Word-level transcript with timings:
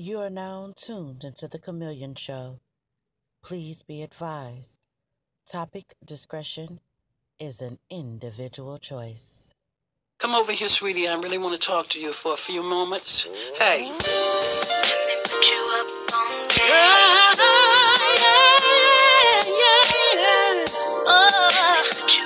You 0.00 0.20
are 0.20 0.30
now 0.30 0.72
tuned 0.76 1.24
into 1.24 1.48
the 1.48 1.58
Chameleon 1.58 2.14
Show. 2.14 2.60
Please 3.42 3.82
be 3.82 4.04
advised 4.04 4.78
topic 5.44 5.92
discretion 6.04 6.78
is 7.40 7.62
an 7.62 7.80
individual 7.90 8.78
choice. 8.78 9.52
Come 10.20 10.36
over 10.36 10.52
here, 10.52 10.68
sweetie. 10.68 11.08
I 11.08 11.18
really 11.18 11.38
want 11.38 11.60
to 11.60 11.66
talk 11.66 11.88
to 11.88 12.00
you 12.00 12.12
for 12.12 12.32
a 12.32 12.36
few 12.36 12.62
moments. 12.62 13.24
Hey. 13.58 13.90
Says 13.90 13.98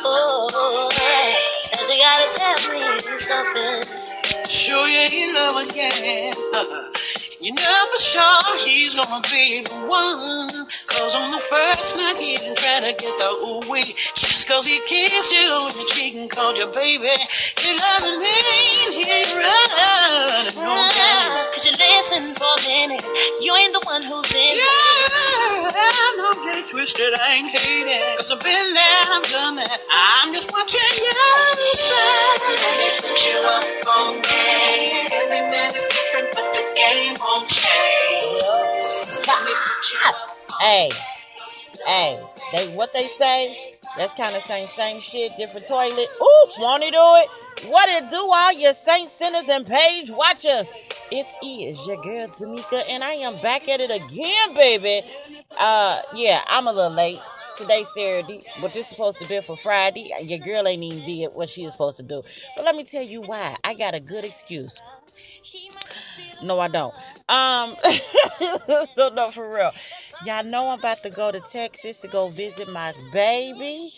oh, 0.04 0.44
oh, 0.44 0.48
oh. 0.52 0.88
you 1.88 1.96
gotta 2.02 2.28
tell 2.36 2.52
me 2.74 3.16
something. 3.16 4.44
Sure 4.46 4.86
you 4.86 5.08
ain't 5.08 5.34
love 5.34 5.56
again. 5.70 6.88
You 7.42 7.50
know 7.58 7.80
for 7.90 7.98
sure 7.98 8.54
he's 8.62 8.94
gonna 8.94 9.18
be 9.26 9.66
the 9.66 9.74
one. 9.90 10.62
Cause 10.86 11.18
on 11.18 11.26
the 11.34 11.42
first 11.42 11.98
night 11.98 12.14
he 12.22 12.38
didn't 12.38 12.54
try 12.54 12.78
to 12.86 12.94
get 12.94 13.14
the 13.18 13.30
ooh 13.50 13.66
wee. 13.66 13.82
Just 14.14 14.46
cause 14.46 14.62
he 14.62 14.78
kissed 14.86 15.34
you 15.34 15.50
on 15.50 15.74
your 15.74 15.88
cheek 15.90 16.14
and 16.22 16.30
called 16.30 16.54
you 16.54 16.70
baby. 16.70 17.10
It 17.10 17.74
doesn't 17.82 18.18
mean 18.22 18.90
he's 18.94 19.34
running 19.34 20.54
no. 20.62 20.70
Could 21.50 21.66
you 21.66 21.74
listen 21.82 22.22
for 22.38 22.46
a 22.46 22.62
minute? 22.62 23.02
You 23.42 23.58
ain't 23.58 23.74
the 23.74 23.82
one 23.90 24.06
who's 24.06 24.30
in 24.38 24.54
it. 24.54 24.62
Yeah, 24.62 26.14
don't 26.22 26.38
get 26.46 26.62
it 26.62 26.70
twisted, 26.70 27.10
I 27.26 27.42
ain't 27.42 27.50
hating. 27.50 28.22
Cause 28.22 28.30
I've 28.30 28.38
been 28.38 28.68
there, 28.70 29.02
I've 29.18 29.26
done 29.34 29.58
that. 29.58 29.78
I'm 29.90 30.30
just 30.30 30.54
watching 30.54 30.78
you. 30.94 31.10
Me 31.58 32.86
put 33.02 33.18
you 33.18 33.34
up 33.50 33.66
on 33.98 34.22
game. 34.22 34.71
You 37.40 38.38
Hey, 40.60 40.90
hey, 41.86 42.16
they 42.52 42.66
what 42.76 42.90
they 42.94 43.06
say? 43.06 43.72
That's 43.96 44.14
kind 44.14 44.36
of 44.36 44.42
same 44.42 44.66
same 44.66 45.00
shit, 45.00 45.32
different 45.38 45.66
toilet. 45.68 46.08
Oops, 46.22 46.58
won't 46.60 46.84
he 46.84 46.90
do 46.90 46.98
it? 46.98 47.30
What 47.70 47.88
it 47.90 48.10
do, 48.10 48.16
all 48.32 48.52
your 48.54 48.74
saints, 48.74 49.12
sinners, 49.12 49.48
and 49.48 49.66
page 49.66 50.10
watchers? 50.10 50.70
It 51.10 51.26
is 51.44 51.86
your 51.86 51.96
girl 52.02 52.26
Tamika, 52.28 52.82
and 52.88 53.04
I 53.04 53.12
am 53.14 53.40
back 53.42 53.68
at 53.68 53.80
it 53.80 53.90
again, 53.90 54.54
baby. 54.54 55.08
Uh, 55.60 56.00
yeah, 56.14 56.40
I'm 56.48 56.66
a 56.68 56.72
little 56.72 56.92
late. 56.92 57.20
Today's 57.58 57.88
Saturday, 57.94 58.40
but 58.62 58.72
this 58.72 58.88
supposed 58.88 59.18
to 59.18 59.28
be 59.28 59.40
for 59.40 59.56
Friday. 59.56 60.10
Your 60.22 60.38
girl 60.38 60.66
ain't 60.66 60.82
even 60.82 61.04
did 61.04 61.30
what 61.34 61.48
she 61.48 61.64
was 61.64 61.72
supposed 61.72 61.98
to 62.00 62.06
do. 62.06 62.22
But 62.56 62.64
let 62.64 62.74
me 62.74 62.84
tell 62.84 63.02
you 63.02 63.20
why. 63.22 63.56
I 63.64 63.74
got 63.74 63.94
a 63.94 64.00
good 64.00 64.24
excuse. 64.24 64.80
No, 66.42 66.58
I 66.58 66.68
don't. 66.68 66.94
Um, 67.32 67.76
so 68.86 69.10
no, 69.14 69.30
for 69.30 69.52
real. 69.54 69.72
Y'all 70.24 70.44
know 70.44 70.68
I'm 70.70 70.78
about 70.80 70.98
to 70.98 71.10
go 71.10 71.32
to 71.32 71.40
Texas 71.40 71.98
to 71.98 72.08
go 72.08 72.28
visit 72.28 72.68
my 72.70 72.92
baby. 73.12 73.90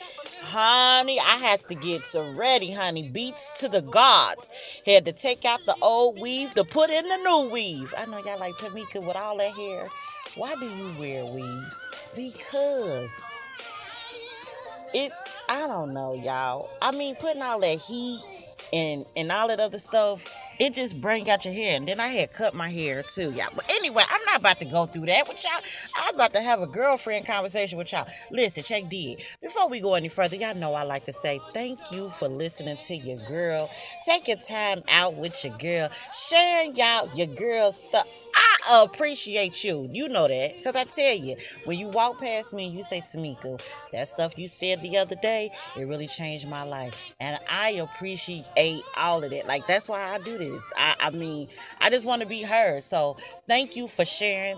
Honey, 0.43 1.21
I 1.21 1.37
had 1.39 1.61
to 1.63 1.75
get 1.75 2.07
so 2.07 2.33
ready, 2.35 2.73
honey. 2.73 3.11
Beats 3.11 3.61
to 3.61 3.69
the 3.69 3.83
gods. 3.83 4.83
Had 4.87 5.07
to 5.07 5.13
take 5.13 5.45
out 5.45 5.61
the 5.67 5.77
old 5.83 6.21
weave 6.21 6.55
to 6.55 6.65
put 6.65 6.91
in 6.91 7.07
the 7.09 7.17
new 7.19 7.51
weave. 7.51 7.95
I 7.99 8.07
know 8.07 8.19
y'all 8.19 8.41
like 8.41 8.55
Tamika 8.57 9.07
with 9.07 9.17
all 9.17 9.39
that 9.39 9.53
hair. 9.55 9.87
Why 10.37 10.55
do 10.57 10.67
you 10.67 10.99
wear 10.99 11.25
weaves? 11.35 12.13
Because 12.17 13.25
it's 14.95 15.37
I 15.49 15.67
don't 15.69 15.93
know, 15.95 16.15
y'all. 16.15 16.71
I 16.83 16.93
mean, 16.93 17.17
putting 17.17 17.43
all 17.43 17.61
that 17.61 17.79
heat 17.79 18.21
and 18.73 19.05
and 19.17 19.31
all 19.33 19.49
that 19.49 19.61
other 19.61 19.79
stuff, 19.79 20.25
it 20.61 20.75
just 20.75 21.01
bring 21.01 21.29
out 21.31 21.45
your 21.45 21.55
hair. 21.55 21.77
And 21.77 21.87
then 21.89 22.01
I 22.01 22.09
had 22.09 22.33
cut 22.33 22.55
my 22.55 22.69
hair 22.69 23.03
too, 23.03 23.31
y'all. 23.33 23.49
But 23.55 23.69
anyway, 23.71 24.03
I'm 24.11 24.21
not 24.27 24.41
about 24.41 24.59
to 24.61 24.65
go 24.67 24.87
through 24.87 25.07
that 25.07 25.29
with 25.29 25.43
y'all. 25.43 25.63
I 25.97 26.07
was 26.07 26.15
about 26.15 26.33
to 26.35 26.43
have 26.43 26.61
a 26.61 26.67
girlfriend 26.67 27.27
conversation 27.27 27.79
with 27.79 27.93
y'all. 27.93 28.07
Listen, 28.31 28.63
check 28.63 28.89
D. 28.89 29.19
Before 29.43 29.69
we 29.69 29.81
go 29.81 29.95
any 29.95 30.09
further, 30.09 30.37
y'all 30.37 30.55
know 30.55 30.75
I 30.75 30.83
like 30.83 31.05
to 31.05 31.13
say 31.13 31.41
thank 31.53 31.91
you 31.91 32.11
for 32.11 32.29
listening 32.29 32.77
to 32.87 32.95
your 32.97 33.19
girl. 33.19 33.69
Taking 34.07 34.39
time 34.39 34.83
out 34.91 35.17
with 35.17 35.43
your 35.45 35.53
girl, 35.59 35.89
sharing 36.13 36.75
y'all 36.77 37.09
your 37.15 37.27
girl 37.27 37.73
stuff. 37.73 38.07
I 38.67 38.83
appreciate 38.85 39.63
you. 39.63 39.89
You 39.91 40.09
know 40.09 40.27
that. 40.27 40.53
Because 40.57 40.77
I 40.77 40.85
tell 40.85 41.15
you, 41.15 41.37
when 41.65 41.79
you 41.79 41.89
walk 41.89 42.19
past 42.19 42.53
me 42.55 42.67
and 42.67 42.75
you 42.75 42.83
say, 42.83 43.01
Tamika, 43.03 43.61
that 43.93 44.09
stuff 44.09 44.37
you 44.39 44.49
said 44.49 44.81
the 44.81 44.97
other 44.97 45.17
day, 45.17 45.51
it 45.75 45.83
really 45.87 46.07
changed 46.07 46.49
my 46.49 46.63
life. 46.63 47.15
And 47.21 47.39
I 47.49 47.73
appreciate 47.73 48.45
all 48.97 49.23
of 49.23 49.31
that. 49.31 49.47
Like, 49.47 49.67
that's 49.67 49.89
why 49.89 50.01
I 50.15 50.19
do 50.19 50.39
this. 50.39 50.44
I, 50.77 50.95
I 51.01 51.11
mean, 51.11 51.49
I 51.81 51.91
just 51.91 52.07
want 52.07 52.23
to 52.23 52.29
be 52.29 52.43
heard. 52.43 52.83
So, 52.85 53.17
thank 53.47 53.77
you 53.77 53.89
for 53.89 54.05
sharing. 54.05 54.57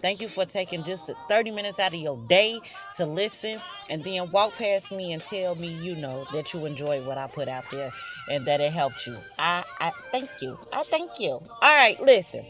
Thank 0.00 0.20
you 0.20 0.28
for 0.28 0.44
taking 0.44 0.84
just 0.84 1.10
30 1.28 1.50
minutes 1.50 1.80
out 1.80 1.92
of 1.92 1.98
your 1.98 2.16
day 2.28 2.60
to 2.96 3.06
listen 3.06 3.58
and 3.90 4.04
then 4.04 4.30
walk 4.30 4.54
past 4.56 4.92
me 4.92 5.12
and 5.12 5.22
tell 5.22 5.54
me, 5.56 5.68
you 5.68 5.96
know, 5.96 6.24
that 6.32 6.52
you 6.54 6.64
enjoy 6.66 7.00
what 7.06 7.18
I 7.18 7.26
put 7.26 7.48
out 7.48 7.64
there 7.70 7.92
and 8.28 8.44
that 8.46 8.60
it 8.60 8.72
helped 8.72 9.06
you. 9.06 9.16
I, 9.38 9.64
I 9.80 9.90
thank 10.12 10.30
you. 10.42 10.58
I 10.72 10.82
thank 10.84 11.20
you. 11.20 11.30
All 11.32 11.42
right, 11.62 11.98
listen. 12.00 12.44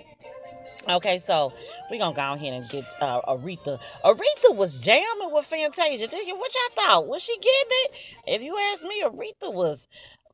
Okay, 0.89 1.19
so 1.19 1.53
we're 1.91 1.99
gonna 1.99 2.15
go 2.15 2.33
ahead 2.33 2.55
and 2.55 2.69
get 2.71 2.85
uh, 3.01 3.21
Aretha. 3.23 3.79
Aretha 4.05 4.57
was 4.57 4.77
jamming 4.79 5.33
with 5.33 5.45
Fantasia. 5.45 6.09
Tell 6.09 6.25
you 6.27 6.37
what 6.37 6.53
y'all 6.55 6.85
thought? 6.85 7.07
Was 7.09 7.23
she 7.23 7.35
getting 7.37 7.71
it? 7.71 7.91
If 8.27 8.43
you 8.43 8.57
ask 8.73 8.85
me, 8.85 9.03
Aretha 9.03 9.53
was 9.53 9.89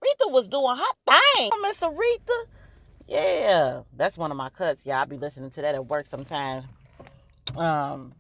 Aretha 0.05 0.31
was 0.31 0.49
doing 0.49 0.77
her 0.77 1.17
thing. 1.37 1.51
Miss 1.63 1.81
Aretha. 1.81 2.45
Yeah, 3.07 3.83
that's 3.97 4.17
one 4.17 4.31
of 4.31 4.37
my 4.37 4.51
cuts. 4.51 4.83
Yeah, 4.85 5.01
I'll 5.01 5.07
be 5.07 5.17
listening 5.17 5.51
to 5.51 5.63
that 5.63 5.75
at 5.75 5.87
work 5.87 6.07
sometimes. 6.07 6.65
Um, 7.57 8.13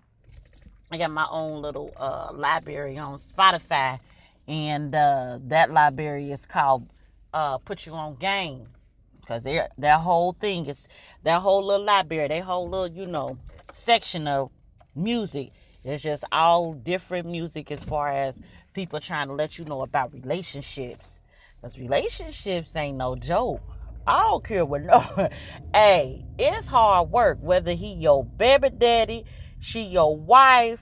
I 0.90 0.98
got 0.98 1.10
my 1.10 1.26
own 1.30 1.62
little 1.62 1.92
uh, 1.96 2.30
library 2.32 2.98
on 2.98 3.18
Spotify, 3.18 3.98
and 4.46 4.94
uh, 4.94 5.38
that 5.44 5.70
library 5.70 6.30
is 6.32 6.44
called 6.44 6.86
uh, 7.32 7.58
"Put 7.58 7.86
You 7.86 7.92
On 7.92 8.14
Game." 8.16 8.66
Cause 9.26 9.42
their 9.42 9.70
that 9.78 10.00
whole 10.00 10.34
thing 10.34 10.66
is 10.66 10.86
that 11.22 11.40
whole 11.40 11.64
little 11.64 11.86
library, 11.86 12.28
that 12.28 12.42
whole 12.44 12.68
little 12.68 12.88
you 12.88 13.06
know 13.06 13.38
section 13.72 14.28
of 14.28 14.50
music 14.94 15.50
is 15.82 16.02
just 16.02 16.24
all 16.30 16.74
different 16.74 17.26
music 17.26 17.70
as 17.70 17.82
far 17.82 18.12
as 18.12 18.34
people 18.74 19.00
trying 19.00 19.28
to 19.28 19.34
let 19.34 19.58
you 19.58 19.64
know 19.64 19.80
about 19.80 20.12
relationships. 20.12 21.20
Cause 21.64 21.78
relationships 21.78 22.76
ain't 22.76 22.98
no 22.98 23.16
joke. 23.16 23.62
I 24.06 24.20
don't 24.20 24.44
care 24.44 24.66
what 24.66 24.82
no. 24.82 25.30
hey, 25.74 26.22
it's 26.38 26.68
hard 26.68 27.10
work 27.10 27.38
whether 27.40 27.72
he 27.72 27.94
your 27.94 28.22
baby 28.22 28.68
daddy, 28.68 29.24
she 29.60 29.80
your 29.80 30.14
wife, 30.14 30.80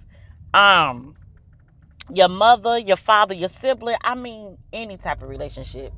um, 0.53 1.15
your 2.13 2.29
mother, 2.29 2.79
your 2.79 2.97
father, 2.97 3.33
your 3.33 3.49
sibling. 3.49 3.95
I 4.03 4.17
mean, 4.17 4.59
any 4.73 4.97
type 4.97 5.23
of 5.23 5.29
relationship. 5.29 5.93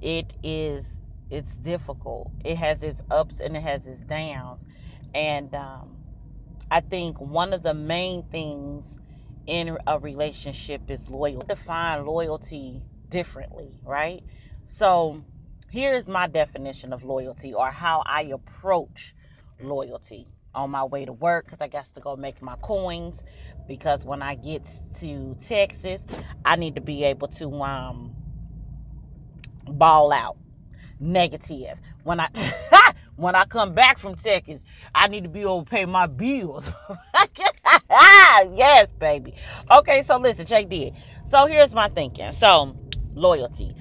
It 0.00 0.32
is 0.44 0.84
it's 1.30 1.56
difficult. 1.56 2.30
It 2.44 2.58
has 2.58 2.84
its 2.84 3.02
ups 3.10 3.40
and 3.40 3.56
it 3.56 3.62
has 3.64 3.86
its 3.86 4.04
downs. 4.04 4.60
And 5.16 5.52
um, 5.52 5.96
I 6.70 6.78
think 6.78 7.20
one 7.20 7.52
of 7.52 7.64
the 7.64 7.74
main 7.74 8.22
things 8.30 8.84
in 9.48 9.76
a 9.84 9.98
relationship 9.98 10.82
is 10.88 11.08
loyalty. 11.08 11.48
Define 11.48 12.06
loyalty 12.06 12.84
differently, 13.10 13.70
right? 13.84 14.22
So 14.66 15.22
here's 15.70 16.06
my 16.06 16.26
definition 16.26 16.92
of 16.92 17.04
loyalty 17.04 17.54
or 17.54 17.70
how 17.70 18.02
I 18.06 18.22
approach 18.22 19.14
loyalty 19.60 20.28
on 20.54 20.70
my 20.70 20.84
way 20.84 21.04
to 21.04 21.12
work 21.12 21.44
because 21.46 21.60
I 21.60 21.68
got 21.68 21.92
to 21.94 22.00
go 22.00 22.16
make 22.16 22.42
my 22.42 22.56
coins 22.56 23.20
because 23.66 24.04
when 24.04 24.22
I 24.22 24.34
get 24.34 24.66
to 25.00 25.36
Texas, 25.40 26.00
I 26.44 26.56
need 26.56 26.74
to 26.76 26.80
be 26.80 27.04
able 27.04 27.28
to 27.28 27.62
um 27.62 28.14
ball 29.66 30.12
out 30.12 30.36
negative. 31.00 31.78
When 32.02 32.20
I 32.20 32.28
when 33.16 33.34
I 33.34 33.44
come 33.44 33.74
back 33.74 33.98
from 33.98 34.14
Texas, 34.16 34.64
I 34.94 35.08
need 35.08 35.24
to 35.24 35.28
be 35.28 35.40
able 35.40 35.64
to 35.64 35.70
pay 35.70 35.84
my 35.84 36.06
bills. 36.06 36.70
yes, 37.90 38.88
baby. 38.98 39.34
Okay, 39.70 40.02
so 40.02 40.16
listen, 40.16 40.46
check 40.46 40.68
this. 40.68 40.92
So 41.30 41.46
here's 41.46 41.74
my 41.74 41.88
thinking. 41.88 42.32
So 42.32 42.76
loyalty, 43.18 43.74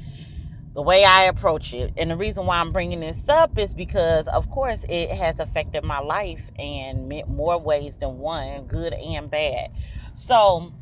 the 0.74 0.81
way 0.81 1.04
I 1.04 1.24
approach 1.24 1.74
it, 1.74 1.94
and 1.98 2.12
the 2.12 2.18
reason 2.18 2.45
why 2.45 2.57
I'm 2.60 2.72
bringing 2.72 3.00
this 3.00 3.18
up 3.28 3.57
is 3.57 3.74
because, 3.74 4.28
of 4.28 4.50
course, 4.51 4.80
it 4.88 5.12
has 5.12 5.39
affected 5.39 5.84
my 5.84 6.00
life 6.00 6.42
in 6.60 7.24
more 7.28 7.57
ways 7.57 7.95
than 8.00 8.19
one, 8.19 8.66
good 8.68 8.94
and 8.94 9.30
bad. 9.30 9.72
So 10.16 10.74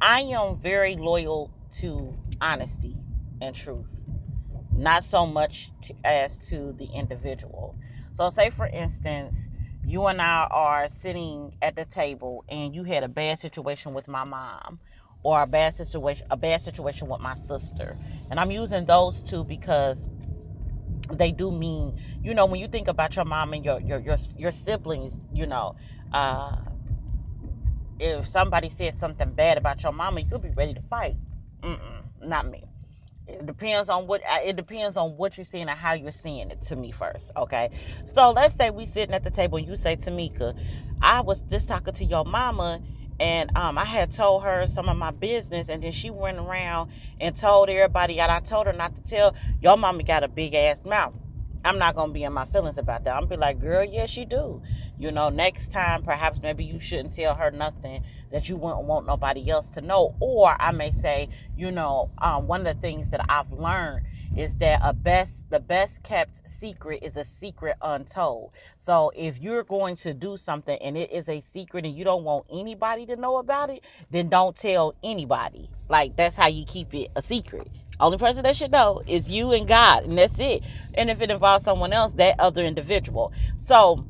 I 0.00 0.20
am 0.22 0.58
very 0.58 0.96
loyal 0.96 1.50
to 1.80 2.16
honesty 2.40 2.96
and 3.40 3.54
truth 3.54 3.86
not 4.80 5.04
so 5.04 5.26
much 5.26 5.70
to, 5.82 5.94
as 6.04 6.36
to 6.48 6.74
the 6.78 6.86
individual. 6.86 7.76
So, 8.14 8.30
say 8.30 8.50
for 8.50 8.66
instance, 8.66 9.34
you 9.84 10.06
and 10.06 10.20
I 10.20 10.46
are 10.50 10.88
sitting 10.88 11.54
at 11.62 11.76
the 11.76 11.84
table 11.84 12.44
and 12.48 12.74
you 12.74 12.84
had 12.84 13.02
a 13.02 13.08
bad 13.08 13.38
situation 13.38 13.94
with 13.94 14.08
my 14.08 14.24
mom 14.24 14.80
or 15.22 15.42
a 15.42 15.46
bad 15.46 15.74
situation 15.74 16.26
a 16.30 16.36
bad 16.36 16.62
situation 16.62 17.08
with 17.08 17.20
my 17.20 17.34
sister. 17.34 17.96
And 18.30 18.40
I'm 18.40 18.50
using 18.50 18.86
those 18.86 19.20
two 19.22 19.44
because 19.44 19.98
they 21.12 21.32
do 21.32 21.50
mean, 21.50 21.98
you 22.22 22.34
know, 22.34 22.46
when 22.46 22.60
you 22.60 22.68
think 22.68 22.88
about 22.88 23.16
your 23.16 23.24
mom 23.24 23.52
and 23.52 23.64
your 23.64 23.80
your 23.80 23.98
your, 23.98 24.16
your 24.36 24.52
siblings, 24.52 25.18
you 25.32 25.46
know, 25.46 25.76
uh, 26.12 26.56
if 27.98 28.26
somebody 28.26 28.70
said 28.70 28.98
something 28.98 29.30
bad 29.32 29.58
about 29.58 29.82
your 29.82 29.92
mama, 29.92 30.20
you'll 30.20 30.38
be 30.38 30.50
ready 30.50 30.74
to 30.74 30.82
fight. 30.82 31.16
Mm-mm, 31.62 32.02
not 32.22 32.48
me. 32.48 32.64
It 33.26 33.46
depends 33.46 33.88
on 33.88 34.06
what 34.06 34.22
uh, 34.28 34.38
it 34.44 34.56
depends 34.56 34.96
on 34.96 35.16
what 35.16 35.36
you're 35.36 35.44
seeing 35.44 35.68
and 35.68 35.78
how 35.78 35.92
you're 35.92 36.10
seeing 36.10 36.50
it 36.50 36.62
to 36.62 36.76
me 36.76 36.90
first. 36.90 37.30
Okay, 37.36 37.70
so 38.14 38.32
let's 38.32 38.56
say 38.56 38.70
we 38.70 38.86
sitting 38.86 39.14
at 39.14 39.22
the 39.22 39.30
table 39.30 39.58
and 39.58 39.68
you 39.68 39.76
say, 39.76 39.96
Tamika, 39.96 40.56
I 41.00 41.20
was 41.20 41.40
just 41.42 41.68
talking 41.68 41.94
to 41.94 42.04
your 42.04 42.24
mama 42.24 42.80
and 43.20 43.54
um, 43.56 43.76
I 43.76 43.84
had 43.84 44.10
told 44.10 44.44
her 44.44 44.66
some 44.66 44.88
of 44.88 44.96
my 44.96 45.10
business, 45.10 45.68
and 45.68 45.82
then 45.82 45.92
she 45.92 46.08
went 46.08 46.38
around 46.38 46.90
and 47.20 47.36
told 47.36 47.68
everybody. 47.68 48.18
And 48.18 48.32
I 48.32 48.40
told 48.40 48.66
her 48.66 48.72
not 48.72 48.96
to 48.96 49.02
tell 49.02 49.34
your 49.60 49.76
mama 49.76 50.02
got 50.02 50.24
a 50.24 50.28
big 50.28 50.54
ass 50.54 50.82
mouth. 50.86 51.14
I'm 51.62 51.78
not 51.78 51.94
gonna 51.94 52.12
be 52.12 52.24
in 52.24 52.32
my 52.32 52.46
feelings 52.46 52.78
about 52.78 53.04
that. 53.04 53.14
I'm 53.14 53.26
be 53.26 53.36
like, 53.36 53.60
girl, 53.60 53.84
yes, 53.84 54.16
you 54.16 54.24
do. 54.24 54.62
You 54.98 55.12
know, 55.12 55.28
next 55.28 55.70
time, 55.70 56.02
perhaps 56.02 56.40
maybe 56.42 56.64
you 56.64 56.80
shouldn't 56.80 57.14
tell 57.14 57.34
her 57.34 57.50
nothing 57.50 58.02
that 58.32 58.48
you 58.48 58.56
wouldn't 58.56 58.84
want 58.84 59.06
nobody 59.06 59.50
else 59.50 59.68
to 59.74 59.82
know. 59.82 60.14
Or 60.20 60.56
I 60.58 60.70
may 60.70 60.90
say, 60.90 61.28
you 61.58 61.70
know, 61.70 62.10
um, 62.16 62.46
one 62.46 62.66
of 62.66 62.74
the 62.74 62.80
things 62.80 63.10
that 63.10 63.26
I've 63.28 63.52
learned 63.52 64.06
is 64.36 64.56
that 64.56 64.80
a 64.82 64.92
best 64.92 65.44
the 65.50 65.60
best 65.60 66.02
kept 66.02 66.40
secret 66.48 67.02
is 67.02 67.16
a 67.16 67.24
secret 67.24 67.76
untold. 67.82 68.52
So 68.78 69.10
if 69.16 69.38
you're 69.38 69.64
going 69.64 69.96
to 69.96 70.14
do 70.14 70.36
something 70.36 70.78
and 70.80 70.96
it 70.96 71.10
is 71.10 71.28
a 71.28 71.42
secret 71.52 71.84
and 71.84 71.96
you 71.96 72.04
don't 72.04 72.24
want 72.24 72.46
anybody 72.50 73.06
to 73.06 73.16
know 73.16 73.38
about 73.38 73.70
it, 73.70 73.82
then 74.10 74.28
don't 74.28 74.56
tell 74.56 74.94
anybody. 75.02 75.70
Like 75.88 76.16
that's 76.16 76.36
how 76.36 76.48
you 76.48 76.64
keep 76.64 76.94
it 76.94 77.10
a 77.16 77.22
secret. 77.22 77.68
Only 77.98 78.18
person 78.18 78.44
that 78.44 78.56
should 78.56 78.70
know 78.70 79.02
is 79.06 79.28
you 79.28 79.52
and 79.52 79.68
God, 79.68 80.04
and 80.04 80.16
that's 80.16 80.38
it. 80.38 80.62
And 80.94 81.10
if 81.10 81.20
it 81.20 81.30
involves 81.30 81.64
someone 81.64 81.92
else, 81.92 82.12
that 82.14 82.38
other 82.38 82.64
individual. 82.64 83.32
So 83.58 84.06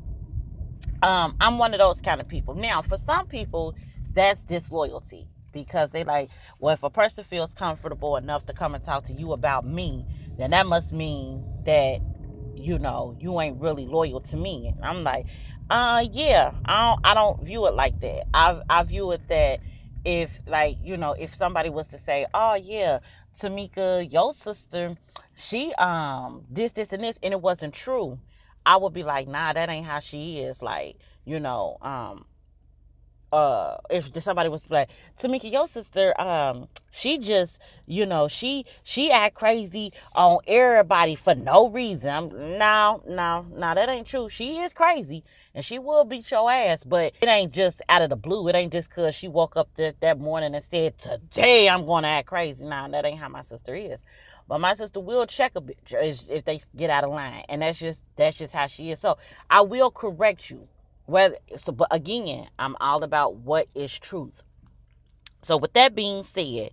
um, 1.03 1.35
I'm 1.41 1.57
one 1.57 1.73
of 1.73 1.79
those 1.79 1.99
kind 1.99 2.21
of 2.21 2.27
people. 2.27 2.53
Now, 2.53 2.81
for 2.81 2.95
some 2.95 3.27
people, 3.27 3.75
that's 4.13 4.41
disloyalty 4.41 5.27
because 5.51 5.91
they 5.91 6.03
like, 6.03 6.29
well, 6.59 6.73
if 6.73 6.83
a 6.83 6.89
person 6.89 7.23
feels 7.23 7.53
comfortable 7.53 8.17
enough 8.17 8.45
to 8.47 8.53
come 8.53 8.75
and 8.75 8.83
talk 8.83 9.05
to 9.05 9.13
you 9.13 9.33
about 9.33 9.65
me, 9.65 10.05
then 10.37 10.51
that 10.51 10.65
must 10.67 10.91
mean 10.91 11.43
that 11.65 11.99
you 12.55 12.77
know 12.77 13.15
you 13.19 13.39
ain't 13.41 13.59
really 13.59 13.85
loyal 13.85 14.21
to 14.21 14.37
me. 14.37 14.71
And 14.75 14.85
I'm 14.85 15.03
like, 15.03 15.25
uh, 15.69 16.05
yeah, 16.11 16.51
I 16.65 16.89
don't, 16.89 16.99
I 17.03 17.13
don't 17.13 17.43
view 17.43 17.65
it 17.67 17.73
like 17.73 17.99
that. 18.01 18.25
I 18.33 18.61
I 18.69 18.83
view 18.83 19.11
it 19.11 19.27
that 19.29 19.59
if 20.05 20.31
like 20.47 20.77
you 20.83 20.97
know 20.97 21.13
if 21.13 21.33
somebody 21.35 21.69
was 21.69 21.87
to 21.87 21.99
say, 21.99 22.25
oh 22.33 22.55
yeah, 22.55 22.99
Tamika, 23.39 24.11
your 24.11 24.33
sister, 24.33 24.95
she 25.35 25.73
um 25.75 26.43
this 26.49 26.71
this 26.73 26.91
and 26.93 27.03
this, 27.03 27.17
and 27.23 27.33
it 27.33 27.41
wasn't 27.41 27.73
true, 27.73 28.19
I 28.65 28.77
would 28.77 28.93
be 28.93 29.03
like, 29.03 29.27
nah, 29.27 29.53
that 29.53 29.69
ain't 29.69 29.85
how 29.85 29.99
she 29.99 30.39
is. 30.39 30.61
Like 30.61 30.97
you 31.25 31.39
know, 31.39 31.77
um, 31.81 32.25
uh 33.31 33.77
if 33.89 34.11
somebody 34.21 34.49
was 34.49 34.61
like 34.69 34.89
Tamika 35.21 35.49
your 35.51 35.67
sister 35.67 36.19
um 36.19 36.67
she 36.91 37.17
just 37.17 37.59
you 37.85 38.05
know 38.05 38.27
she 38.27 38.65
she 38.83 39.09
act 39.11 39.35
crazy 39.35 39.93
on 40.15 40.39
everybody 40.47 41.15
for 41.15 41.33
no 41.33 41.69
reason. 41.69 42.09
I'm, 42.09 42.57
no 42.57 43.01
no 43.07 43.45
no 43.49 43.73
that 43.73 43.87
ain't 43.89 44.07
true. 44.07 44.27
She 44.27 44.57
is 44.59 44.73
crazy 44.73 45.23
and 45.55 45.63
she 45.63 45.79
will 45.79 46.03
beat 46.03 46.29
your 46.29 46.51
ass 46.51 46.83
but 46.83 47.13
it 47.21 47.27
ain't 47.27 47.53
just 47.53 47.81
out 47.87 48.01
of 48.01 48.09
the 48.09 48.15
blue. 48.17 48.47
It 48.49 48.55
ain't 48.55 48.73
just 48.73 48.89
cause 48.89 49.15
she 49.15 49.27
woke 49.27 49.55
up 49.55 49.69
that, 49.77 50.19
morning 50.19 50.53
and 50.53 50.63
said 50.63 50.97
today 50.97 51.69
I'm 51.69 51.85
gonna 51.85 52.09
act 52.09 52.27
crazy. 52.27 52.65
Now 52.65 52.87
that 52.89 53.05
ain't 53.05 53.19
how 53.19 53.29
my 53.29 53.43
sister 53.43 53.75
is. 53.75 53.99
But 54.47 54.59
my 54.59 54.73
sister 54.73 54.99
will 54.99 55.25
check 55.25 55.53
a 55.55 55.61
bit 55.61 55.77
if 55.89 56.43
they 56.43 56.59
get 56.75 56.89
out 56.89 57.05
of 57.05 57.11
line 57.11 57.45
and 57.47 57.61
that's 57.61 57.79
just 57.79 58.01
that's 58.17 58.37
just 58.37 58.51
how 58.51 58.67
she 58.67 58.91
is. 58.91 58.99
So 58.99 59.17
I 59.49 59.61
will 59.61 59.91
correct 59.91 60.49
you 60.49 60.67
whether 61.11 61.35
so 61.57 61.71
but 61.73 61.89
again 61.91 62.47
i'm 62.57 62.75
all 62.79 63.03
about 63.03 63.35
what 63.35 63.67
is 63.75 63.97
truth. 63.99 64.41
So 65.43 65.57
with 65.57 65.73
that 65.73 65.95
being 65.95 66.23
said 66.23 66.71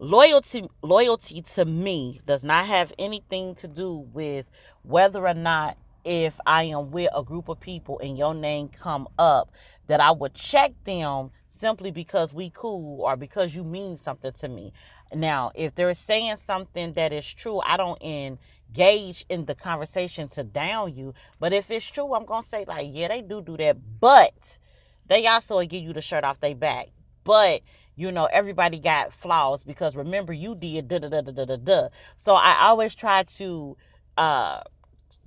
loyalty 0.00 0.68
loyalty 0.82 1.42
to 1.42 1.64
me 1.64 2.20
does 2.26 2.42
not 2.42 2.66
have 2.66 2.92
anything 2.98 3.54
to 3.54 3.68
do 3.68 4.08
with 4.12 4.46
whether 4.82 5.26
or 5.26 5.34
not 5.34 5.78
if 6.04 6.38
i 6.46 6.64
am 6.64 6.90
with 6.90 7.10
a 7.14 7.22
group 7.22 7.48
of 7.48 7.60
people 7.60 7.98
and 8.00 8.18
your 8.18 8.34
name 8.34 8.68
come 8.68 9.06
up 9.18 9.52
that 9.86 10.00
i 10.00 10.10
would 10.10 10.34
check 10.34 10.72
them 10.84 11.30
simply 11.60 11.92
because 11.92 12.34
we 12.34 12.50
cool 12.50 13.02
or 13.02 13.16
because 13.16 13.54
you 13.54 13.64
mean 13.64 13.96
something 13.96 14.32
to 14.32 14.48
me. 14.48 14.72
Now 15.14 15.52
if 15.54 15.74
they're 15.76 15.94
saying 15.94 16.36
something 16.46 16.92
that 16.94 17.12
is 17.12 17.26
true 17.32 17.60
i 17.64 17.76
don't 17.76 17.98
end 18.02 18.38
engage 18.74 19.24
in 19.28 19.44
the 19.44 19.54
conversation 19.54 20.28
to 20.28 20.42
down 20.42 20.94
you. 20.94 21.14
But 21.38 21.52
if 21.52 21.70
it's 21.70 21.84
true, 21.84 22.14
I'm 22.14 22.24
gonna 22.24 22.46
say 22.46 22.64
like, 22.66 22.88
yeah, 22.92 23.08
they 23.08 23.22
do 23.22 23.40
do 23.40 23.56
that, 23.56 23.76
but 24.00 24.58
they 25.06 25.26
also 25.26 25.60
give 25.62 25.82
you 25.82 25.92
the 25.92 26.00
shirt 26.00 26.24
off 26.24 26.40
their 26.40 26.54
back. 26.54 26.88
But 27.24 27.62
you 27.96 28.10
know, 28.10 28.24
everybody 28.26 28.80
got 28.80 29.12
flaws 29.12 29.62
because 29.62 29.94
remember 29.94 30.32
you 30.32 30.54
did 30.56 30.88
da 30.88 30.98
da 30.98 31.08
da 31.08 31.20
da 31.20 31.44
da 31.44 31.56
da. 31.56 31.88
So 32.24 32.34
I 32.34 32.66
always 32.66 32.94
try 32.94 33.22
to 33.38 33.76
uh 34.16 34.62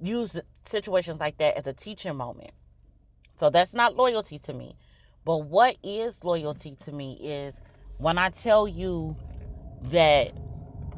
use 0.01 0.37
situations 0.65 1.19
like 1.19 1.37
that 1.37 1.57
as 1.57 1.67
a 1.67 1.73
teaching 1.73 2.15
moment. 2.15 2.51
So 3.39 3.49
that's 3.49 3.73
not 3.73 3.95
loyalty 3.95 4.39
to 4.39 4.53
me. 4.53 4.75
But 5.23 5.45
what 5.45 5.77
is 5.83 6.23
loyalty 6.23 6.75
to 6.85 6.91
me 6.91 7.13
is 7.21 7.55
when 7.97 8.17
I 8.17 8.29
tell 8.29 8.67
you 8.67 9.15
that 9.83 10.33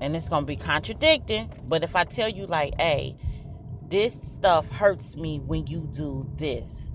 and 0.01 0.15
it's 0.15 0.29
gonna 0.29 0.45
be 0.45 0.55
contradicting. 0.55 1.51
But 1.67 1.83
if 1.83 1.95
I 1.95 2.03
tell 2.05 2.29
you 2.29 2.47
like, 2.47 2.75
hey, 2.79 3.15
this 3.89 4.19
stuff 4.37 4.69
hurts 4.69 5.15
me 5.15 5.39
when 5.39 5.67
you 5.67 5.81
do 5.81 6.29
this, 6.37 6.89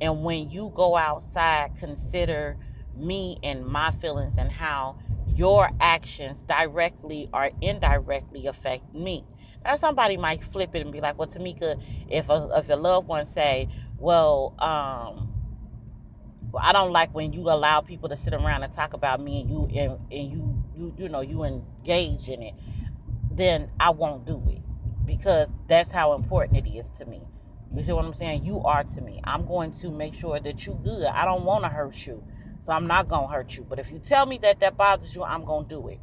and 0.00 0.24
when 0.24 0.50
you 0.50 0.72
go 0.74 0.96
outside, 0.96 1.72
consider 1.78 2.56
me 2.96 3.38
and 3.42 3.66
my 3.66 3.90
feelings 3.92 4.38
and 4.38 4.50
how 4.50 4.98
your 5.26 5.70
actions 5.80 6.42
directly 6.42 7.28
or 7.32 7.50
indirectly 7.60 8.46
affect 8.46 8.94
me. 8.94 9.24
Now 9.64 9.76
somebody 9.76 10.16
might 10.16 10.42
flip 10.42 10.74
it 10.74 10.80
and 10.82 10.92
be 10.92 11.00
like, 11.00 11.18
"Well, 11.18 11.28
Tamika, 11.28 11.80
if 12.08 12.28
a 12.30 12.50
if 12.56 12.68
loved 12.68 13.08
one 13.08 13.24
say, 13.24 13.68
well, 13.98 14.54
um." 14.58 15.28
I 16.58 16.72
don't 16.72 16.92
like 16.92 17.14
when 17.14 17.32
you 17.32 17.42
allow 17.50 17.80
people 17.80 18.08
to 18.08 18.16
sit 18.16 18.34
around 18.34 18.62
and 18.64 18.72
talk 18.72 18.92
about 18.94 19.20
me 19.20 19.40
and 19.42 19.50
you 19.50 19.66
and, 19.80 19.98
and 20.10 20.32
you 20.32 20.59
you 20.80 20.94
you 20.96 21.08
know 21.08 21.20
you 21.20 21.44
engage 21.44 22.28
in 22.28 22.42
it, 22.42 22.54
then 23.30 23.70
I 23.78 23.90
won't 23.90 24.24
do 24.26 24.42
it 24.48 24.62
because 25.06 25.48
that's 25.68 25.92
how 25.92 26.14
important 26.14 26.66
it 26.66 26.70
is 26.70 26.86
to 26.98 27.04
me. 27.04 27.20
You 27.74 27.84
see 27.84 27.92
what 27.92 28.04
I'm 28.04 28.14
saying? 28.14 28.44
You 28.44 28.60
are 28.60 28.82
to 28.82 29.00
me. 29.00 29.20
I'm 29.24 29.46
going 29.46 29.72
to 29.80 29.90
make 29.90 30.14
sure 30.14 30.40
that 30.40 30.66
you 30.66 30.78
good. 30.82 31.04
I 31.04 31.24
don't 31.24 31.44
want 31.44 31.64
to 31.64 31.68
hurt 31.68 32.06
you. 32.06 32.22
So 32.62 32.72
I'm 32.72 32.86
not 32.86 33.08
going 33.08 33.28
to 33.28 33.32
hurt 33.32 33.56
you. 33.56 33.64
But 33.68 33.78
if 33.78 33.90
you 33.90 33.98
tell 33.98 34.26
me 34.26 34.38
that 34.42 34.60
that 34.60 34.76
bothers 34.76 35.14
you, 35.14 35.22
I'm 35.22 35.44
going 35.44 35.64
to 35.64 35.68
do 35.68 35.88
it. 35.88 36.00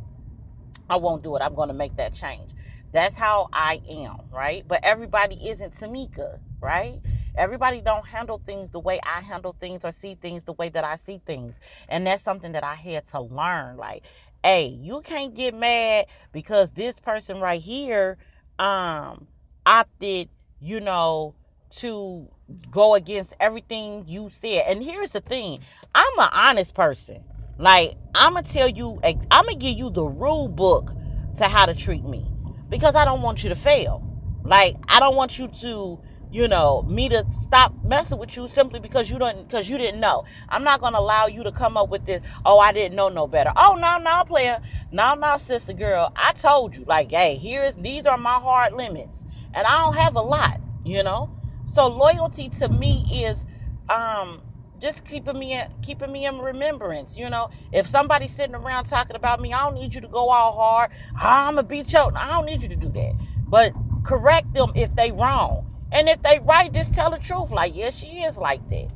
I 0.90 0.96
won't 0.96 1.24
do 1.24 1.36
it. 1.36 1.42
I'm 1.42 1.56
going 1.56 1.68
to 1.68 1.74
make 1.74 1.98
that 1.98 2.14
change. 2.14 2.52
That's 2.94 3.16
how 3.16 3.50
I 3.52 3.82
am, 3.90 4.22
right? 4.32 4.66
But 4.66 4.80
everybody 4.84 5.50
isn't 5.50 5.76
Tamika, 5.76 6.40
right? 6.62 7.02
Everybody 7.36 7.82
don't 7.82 8.06
handle 8.08 8.42
things 8.46 8.70
the 8.72 8.80
way 8.80 9.00
I 9.04 9.22
handle 9.22 9.56
things 9.60 9.82
or 9.84 9.94
see 10.02 10.16
things 10.16 10.44
the 10.46 10.54
way 10.54 10.70
that 10.70 10.84
I 10.84 10.96
see 10.96 11.22
things. 11.26 11.56
And 11.90 12.08
that's 12.08 12.24
something 12.24 12.54
that 12.54 12.64
I 12.64 12.74
had 12.74 13.06
to 13.10 13.22
learn. 13.22 13.78
Like 13.78 14.04
hey, 14.48 14.80
you 14.82 15.02
can't 15.02 15.36
get 15.36 15.54
mad 15.54 16.06
because 16.32 16.72
this 16.72 16.98
person 17.02 17.42
right 17.42 17.62
here 17.62 18.18
um 18.58 19.28
opted, 19.66 20.30
you 20.62 20.80
know, 20.80 21.36
to 21.70 22.26
go 22.72 22.96
against 22.96 23.34
everything 23.42 24.06
you 24.08 24.30
said. 24.42 24.64
And 24.68 24.82
here's 24.82 25.12
the 25.12 25.20
thing, 25.20 25.60
I'm 25.94 26.18
an 26.18 26.30
honest 26.32 26.74
person. 26.74 27.26
Like 27.60 27.96
I'm 28.16 28.36
gonna 28.36 28.48
tell 28.48 28.70
you, 28.70 29.02
I'm 29.04 29.28
gonna 29.30 29.56
give 29.56 29.78
you 29.78 29.90
the 29.90 30.06
rule 30.06 30.48
book 30.48 30.94
to 31.36 31.44
how 31.44 31.66
to 31.66 31.76
treat 31.76 32.06
me 32.06 32.26
because 32.70 32.96
I 32.96 33.04
don't 33.04 33.22
want 33.22 33.44
you 33.44 33.50
to 33.50 33.56
fail. 33.56 34.02
Like 34.46 34.78
I 34.88 35.02
don't 35.02 35.18
want 35.18 35.38
you 35.38 35.50
to 35.50 36.00
you 36.32 36.48
know, 36.48 36.82
me 36.84 37.10
to 37.10 37.26
stop 37.32 37.74
messing 37.84 38.18
with 38.18 38.36
you 38.36 38.48
simply 38.50 38.80
because 38.80 39.10
you 39.10 39.18
don't 39.18 39.48
because 39.48 39.70
you 39.70 39.78
didn't 39.78 40.00
know. 40.00 40.26
I'm 40.50 40.64
not 40.64 40.82
gonna 40.82 41.00
allow 41.00 41.28
you 41.28 41.44
to 41.44 41.52
come 41.52 41.78
up 41.78 41.90
with 41.90 42.06
this, 42.06 42.22
oh, 42.46 42.60
I 42.60 42.72
didn't 42.72 42.96
know 42.96 43.10
no 43.10 43.28
better. 43.28 43.52
Oh 43.56 43.78
no, 43.80 43.98
no, 43.98 44.24
player. 44.26 44.60
No, 44.92 45.14
no, 45.16 45.38
sister 45.38 45.74
girl. 45.74 46.12
I 46.16 46.34
told 46.34 46.76
you, 46.76 46.84
like, 46.86 47.12
hey, 47.12 47.36
here's 47.38 47.76
these 47.76 48.06
are 48.06 48.18
my 48.18 48.36
hard 48.36 48.74
limits. 48.74 49.24
And 49.54 49.66
I 49.66 49.78
don't 49.78 49.96
have 49.96 50.16
a 50.16 50.22
lot, 50.22 50.60
you 50.84 51.02
know? 51.02 51.32
So 51.74 51.88
loyalty 51.88 52.50
to 52.60 52.70
me 52.70 53.24
is 53.26 53.46
um 53.90 54.42
just 54.80 55.04
keeping 55.06 55.40
me 55.40 55.54
in, 55.54 55.70
keeping 55.82 56.12
me 56.12 56.26
in 56.26 56.38
remembrance. 56.40 57.18
You 57.18 57.30
know, 57.30 57.50
if 57.72 57.88
somebody's 57.88 58.36
sitting 58.36 58.56
around 58.56 58.86
talking 58.86 59.16
about 59.16 59.40
me, 59.42 59.54
I 59.54 59.64
don't 59.64 59.76
need 59.76 59.96
you 59.96 60.02
to 60.02 60.08
go 60.08 60.30
all 60.30 60.54
hard. 60.54 60.92
I'm 61.16 61.56
gonna 61.56 61.64
beat 61.64 61.94
you. 61.94 62.00
I 62.00 62.28
don't 62.28 62.46
need 62.46 62.62
you 62.62 62.70
to 62.70 62.76
do 62.76 62.90
that. 62.90 63.14
But 63.48 63.72
correct 64.04 64.54
them 64.54 64.72
if 64.76 64.94
they 64.96 65.12
wrong. 65.12 65.67
And 65.92 66.10
if 66.10 66.22
they 66.24 66.40
right, 66.40 66.74
just 66.74 66.94
tell 66.94 67.12
the 67.12 67.20
truth. 67.20 67.52
Like, 67.52 67.76
yeah, 67.76 67.92
she 67.92 68.24
is 68.24 68.38
like 68.38 68.68
that. 68.70 68.90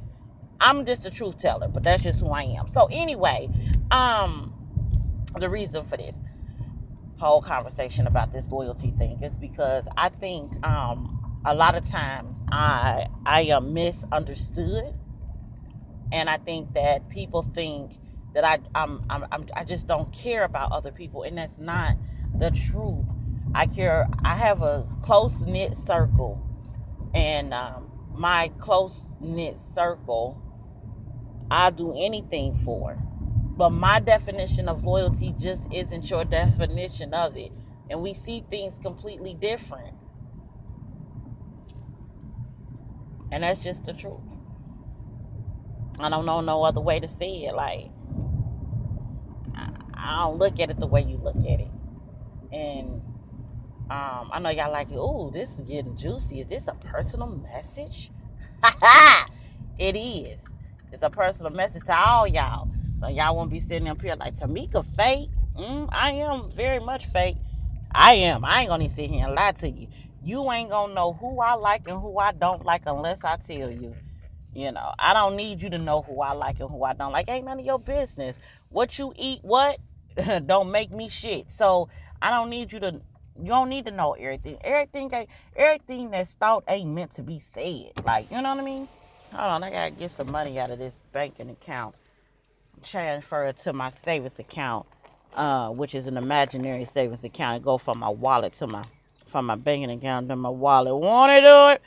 I'm 0.61 0.85
just 0.85 1.05
a 1.05 1.11
truth 1.11 1.37
teller, 1.39 1.67
but 1.69 1.83
that's 1.83 2.03
just 2.03 2.19
who 2.21 2.29
I 2.29 2.43
am. 2.43 2.71
So 2.71 2.87
anyway, 2.91 3.49
um, 3.91 4.53
the 5.39 5.49
reason 5.49 5.85
for 5.85 5.97
this. 5.97 6.15
whole 7.19 7.41
conversation 7.41 8.07
about 8.07 8.33
this 8.33 8.47
loyalty 8.49 8.93
thing 8.97 9.21
is 9.23 9.35
because 9.37 9.85
I 9.97 10.09
think 10.09 10.51
um, 10.65 11.41
a 11.45 11.55
lot 11.55 11.75
of 11.75 11.89
times 11.89 12.37
I 12.51 13.07
I 13.25 13.43
am 13.43 13.73
misunderstood, 13.73 14.93
and 16.11 16.29
I 16.29 16.37
think 16.37 16.73
that 16.75 17.09
people 17.09 17.43
think 17.55 17.93
that 18.33 18.45
I 18.45 18.59
I'm, 18.75 19.03
I'm, 19.09 19.25
I'm 19.31 19.47
I 19.55 19.63
just 19.65 19.87
don't 19.87 20.11
care 20.13 20.43
about 20.45 20.71
other 20.71 20.91
people, 20.91 21.23
and 21.23 21.37
that's 21.37 21.59
not 21.59 21.97
the 22.37 22.51
truth. 22.51 23.05
I 23.55 23.67
care. 23.67 24.07
I 24.23 24.35
have 24.35 24.61
a 24.61 24.87
close 25.03 25.33
knit 25.41 25.77
circle, 25.77 26.41
and 27.13 27.53
um, 27.53 27.91
my 28.13 28.51
close 28.59 29.05
knit 29.19 29.57
circle, 29.75 30.41
I'll 31.49 31.71
do 31.71 31.93
anything 31.97 32.61
for. 32.63 32.97
But 33.57 33.71
my 33.71 33.99
definition 33.99 34.69
of 34.69 34.83
loyalty 34.83 35.35
just 35.39 35.61
isn't 35.71 36.09
your 36.09 36.25
definition 36.25 37.13
of 37.13 37.37
it, 37.37 37.51
and 37.89 38.01
we 38.01 38.13
see 38.13 38.43
things 38.49 38.79
completely 38.81 39.33
different, 39.33 39.95
and 43.31 43.43
that's 43.43 43.61
just 43.61 43.85
the 43.85 43.93
truth. 43.93 44.21
I 45.99 46.09
don't 46.09 46.25
know 46.25 46.41
no 46.41 46.63
other 46.63 46.81
way 46.81 46.99
to 46.99 47.07
say 47.07 47.43
it. 47.45 47.53
Like 47.53 47.89
I 49.93 50.23
don't 50.25 50.39
look 50.39 50.59
at 50.59 50.69
it 50.69 50.79
the 50.79 50.87
way 50.87 51.01
you 51.03 51.17
look 51.17 51.35
at 51.37 51.59
it, 51.59 51.71
and 52.51 53.01
um, 53.91 54.29
I 54.31 54.39
know 54.39 54.49
y'all 54.49 54.71
like, 54.71 54.89
it. 54.89 54.97
oh, 54.97 55.31
this 55.31 55.49
is 55.49 55.61
getting 55.61 55.97
juicy. 55.97 56.39
Is 56.39 56.47
this 56.47 56.67
a 56.69 56.73
personal 56.75 57.27
message? 57.27 58.09
it 59.79 59.97
is. 59.97 60.39
It's 60.93 61.03
a 61.03 61.09
personal 61.09 61.51
message 61.51 61.83
to 61.87 61.97
all 61.97 62.25
y'all. 62.25 62.69
So 63.01 63.09
y'all 63.09 63.35
won't 63.35 63.49
be 63.49 63.59
sitting 63.59 63.89
up 63.89 64.01
here 64.01 64.15
like 64.15 64.37
Tamika 64.37 64.85
fake. 64.95 65.29
Mm, 65.59 65.89
I 65.91 66.11
am 66.11 66.49
very 66.51 66.79
much 66.79 67.07
fake. 67.07 67.35
I 67.93 68.13
am. 68.13 68.45
I 68.45 68.61
ain't 68.61 68.69
gonna 68.69 68.87
sit 68.87 69.09
here 69.09 69.25
and 69.25 69.35
lie 69.35 69.51
to 69.51 69.69
you. 69.69 69.89
You 70.23 70.49
ain't 70.53 70.69
gonna 70.69 70.93
know 70.93 71.11
who 71.11 71.41
I 71.41 71.55
like 71.55 71.89
and 71.89 71.99
who 71.99 72.17
I 72.17 72.31
don't 72.31 72.63
like 72.63 72.83
unless 72.85 73.19
I 73.25 73.35
tell 73.35 73.69
you. 73.69 73.93
You 74.53 74.71
know, 74.71 74.93
I 74.99 75.13
don't 75.13 75.35
need 75.35 75.61
you 75.61 75.69
to 75.69 75.77
know 75.77 76.01
who 76.01 76.21
I 76.21 76.31
like 76.31 76.61
and 76.61 76.69
who 76.69 76.81
I 76.85 76.93
don't 76.93 77.11
like. 77.11 77.27
Ain't 77.27 77.45
none 77.45 77.59
of 77.59 77.65
your 77.65 77.79
business. 77.79 78.37
What 78.69 78.97
you 78.97 79.11
eat, 79.17 79.39
what 79.41 79.79
don't 80.45 80.71
make 80.71 80.91
me 80.91 81.09
shit. 81.09 81.51
So 81.51 81.89
I 82.21 82.29
don't 82.29 82.49
need 82.49 82.71
you 82.71 82.79
to. 82.79 83.01
You 83.39 83.47
don't 83.47 83.69
need 83.69 83.85
to 83.85 83.91
know 83.91 84.13
everything. 84.13 84.57
Everything, 84.63 85.27
everything 85.55 86.11
that's 86.11 86.33
thought 86.33 86.63
ain't 86.67 86.89
meant 86.89 87.13
to 87.13 87.23
be 87.23 87.39
said. 87.39 87.91
Like 88.03 88.31
you 88.31 88.41
know 88.41 88.49
what 88.49 88.59
I 88.59 88.63
mean? 88.63 88.87
Hold 89.31 89.43
on, 89.43 89.63
I 89.63 89.69
gotta 89.69 89.91
get 89.91 90.11
some 90.11 90.31
money 90.31 90.59
out 90.59 90.71
of 90.71 90.79
this 90.79 90.95
banking 91.11 91.49
account. 91.49 91.95
Transfer 92.83 93.45
it 93.45 93.57
to 93.59 93.73
my 93.73 93.91
savings 94.03 94.39
account, 94.39 94.85
uh, 95.35 95.69
which 95.69 95.95
is 95.95 96.07
an 96.07 96.17
imaginary 96.17 96.85
savings 96.85 97.23
account. 97.23 97.57
And 97.57 97.63
go 97.63 97.77
from 97.77 97.99
my 97.99 98.09
wallet 98.09 98.53
to 98.55 98.67
my 98.67 98.83
from 99.27 99.45
my 99.45 99.55
banking 99.55 99.91
account 99.91 100.29
to 100.29 100.35
my 100.35 100.49
wallet. 100.49 100.95
Want 100.95 101.31
to 101.31 101.41
do 101.41 101.69
it? 101.69 101.81